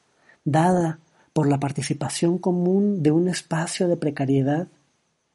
dada 0.45 1.01
por 1.35 1.49
la 1.49 1.61
participación 1.61 2.39
común 2.39 3.03
de 3.03 3.11
un 3.11 3.29
espacio 3.29 3.89
de 3.89 3.97
precariedad, 3.97 4.69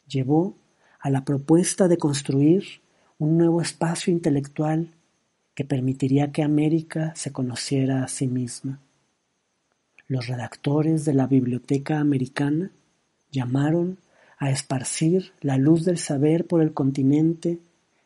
llevó 0.08 0.56
a 1.00 1.10
la 1.10 1.26
propuesta 1.26 1.88
de 1.88 1.98
construir 1.98 2.64
un 3.20 3.38
nuevo 3.38 3.62
espacio 3.62 4.12
intelectual 4.12 4.94
que 5.54 5.66
permitiría 5.66 6.32
que 6.32 6.44
América 6.44 7.14
se 7.16 7.32
conociera 7.32 8.04
a 8.04 8.08
sí 8.08 8.28
misma. 8.28 8.80
Los 10.08 10.28
redactores 10.28 11.04
de 11.04 11.14
la 11.14 11.28
Biblioteca 11.28 12.00
Americana 12.00 12.72
llamaron 13.32 13.98
a 14.40 14.50
esparcir 14.50 15.34
la 15.42 15.58
luz 15.58 15.84
del 15.84 15.98
saber 15.98 16.48
por 16.48 16.62
el 16.62 16.74
continente 16.74 17.60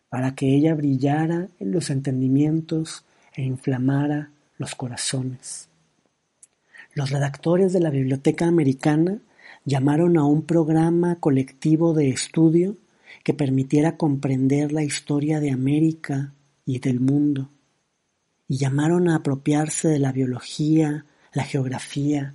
para 0.10 0.34
que 0.34 0.56
ella 0.56 0.74
brillara 0.74 1.50
en 1.60 1.72
los 1.72 1.90
entendimientos 1.92 3.06
e 3.38 3.44
inflamara 3.44 4.32
los 4.58 4.76
corazones. 4.76 5.70
Los 6.94 7.12
redactores 7.12 7.72
de 7.72 7.80
la 7.80 7.92
Biblioteca 7.92 8.48
Americana 8.48 9.20
llamaron 9.64 10.18
a 10.18 10.26
un 10.26 10.42
programa 10.42 11.18
colectivo 11.20 11.94
de 11.94 12.10
estudio 12.10 12.76
que 13.24 13.34
permitiera 13.34 13.96
comprender 13.96 14.72
la 14.72 14.84
historia 14.84 15.40
de 15.40 15.52
América 15.52 16.34
y 16.66 16.80
del 16.80 17.00
mundo, 17.00 17.50
y 18.48 18.58
llamaron 18.58 19.08
a 19.08 19.18
apropiarse 19.18 19.88
de 19.88 20.00
la 20.00 20.12
biología, 20.12 21.06
la 21.34 21.44
geografía, 21.44 22.34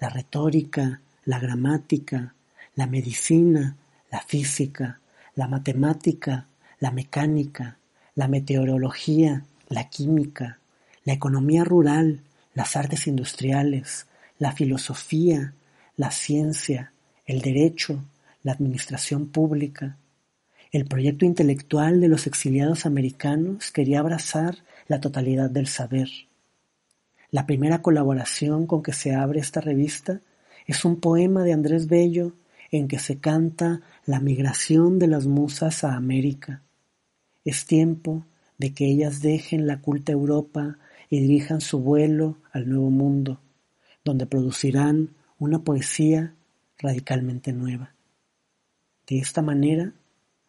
la 0.00 0.08
retórica, 0.08 1.02
la 1.24 1.38
gramática, 1.38 2.34
la 2.74 2.86
medicina, 2.86 3.76
la 4.10 4.22
física, 4.22 5.00
la 5.34 5.48
matemática, 5.48 6.46
la 6.80 6.90
mecánica, 6.90 7.76
la 8.14 8.28
meteorología, 8.28 9.44
la 9.68 9.88
química, 9.88 10.58
la 11.04 11.12
economía 11.12 11.64
rural, 11.64 12.20
las 12.54 12.76
artes 12.76 13.06
industriales, 13.06 14.06
la 14.38 14.52
filosofía, 14.52 15.54
la 15.96 16.10
ciencia, 16.10 16.92
el 17.26 17.40
derecho, 17.40 18.04
la 18.42 18.52
administración 18.52 19.28
pública. 19.28 19.96
El 20.72 20.86
proyecto 20.86 21.24
intelectual 21.24 22.00
de 22.00 22.08
los 22.08 22.26
exiliados 22.26 22.86
americanos 22.86 23.70
quería 23.70 24.00
abrazar 24.00 24.58
la 24.86 25.00
totalidad 25.00 25.50
del 25.50 25.66
saber. 25.66 26.08
La 27.30 27.46
primera 27.46 27.82
colaboración 27.82 28.66
con 28.66 28.82
que 28.82 28.92
se 28.92 29.14
abre 29.14 29.40
esta 29.40 29.60
revista 29.60 30.20
es 30.66 30.84
un 30.84 31.00
poema 31.00 31.44
de 31.44 31.52
Andrés 31.52 31.86
Bello 31.86 32.32
en 32.70 32.88
que 32.88 32.98
se 32.98 33.18
canta 33.18 33.80
la 34.06 34.20
migración 34.20 34.98
de 34.98 35.08
las 35.08 35.26
musas 35.26 35.84
a 35.84 35.94
América. 35.94 36.62
Es 37.44 37.66
tiempo 37.66 38.24
de 38.58 38.74
que 38.74 38.86
ellas 38.86 39.22
dejen 39.22 39.66
la 39.66 39.80
culta 39.80 40.12
Europa 40.12 40.78
y 41.08 41.20
dirijan 41.20 41.60
su 41.60 41.80
vuelo 41.80 42.38
al 42.52 42.68
nuevo 42.68 42.90
mundo, 42.90 43.40
donde 44.04 44.26
producirán 44.26 45.14
una 45.38 45.60
poesía 45.60 46.34
radicalmente 46.78 47.52
nueva. 47.52 47.94
De 49.06 49.18
esta 49.18 49.40
manera 49.40 49.94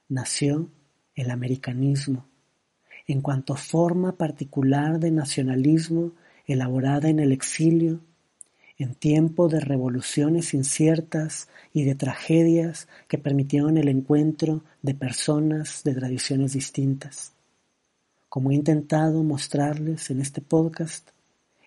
nació 0.09 0.69
el 1.15 1.31
americanismo, 1.31 2.25
en 3.07 3.21
cuanto 3.21 3.55
forma 3.55 4.17
particular 4.17 4.99
de 4.99 5.11
nacionalismo 5.11 6.11
elaborada 6.45 7.09
en 7.09 7.19
el 7.19 7.31
exilio 7.31 8.01
en 8.79 8.95
tiempo 8.95 9.49
de 9.49 9.59
revoluciones 9.59 10.53
inciertas 10.53 11.49
y 11.73 11.83
de 11.83 11.95
tragedias 11.95 12.87
que 13.09 13.17
permitieron 13.17 13.77
el 13.77 13.89
encuentro 13.89 14.63
de 14.81 14.95
personas 14.95 15.83
de 15.83 15.93
tradiciones 15.93 16.53
distintas. 16.53 17.33
Como 18.29 18.51
he 18.51 18.55
intentado 18.55 19.23
mostrarles 19.23 20.11
en 20.11 20.21
este 20.21 20.39
podcast, 20.39 21.09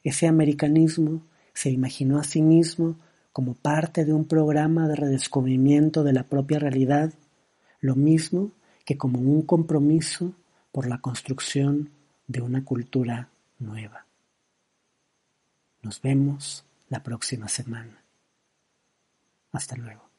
ese 0.04 0.28
americanismo 0.28 1.22
se 1.52 1.70
imaginó 1.70 2.18
a 2.18 2.24
sí 2.24 2.40
mismo 2.40 2.96
como 3.32 3.54
parte 3.54 4.04
de 4.04 4.12
un 4.12 4.26
programa 4.26 4.88
de 4.88 4.96
redescubrimiento 4.96 6.04
de 6.04 6.12
la 6.12 6.24
propia 6.24 6.58
realidad, 6.58 7.12
lo 7.80 7.96
mismo 7.96 8.52
que 8.84 8.96
como 8.96 9.18
un 9.18 9.42
compromiso 9.42 10.34
por 10.70 10.86
la 10.86 11.00
construcción 11.00 11.90
de 12.26 12.40
una 12.40 12.64
cultura 12.64 13.28
nueva. 13.58 14.06
Nos 15.82 16.00
vemos 16.00 16.64
la 16.88 17.02
próxima 17.02 17.48
semana. 17.48 18.04
Hasta 19.50 19.76
luego. 19.76 20.11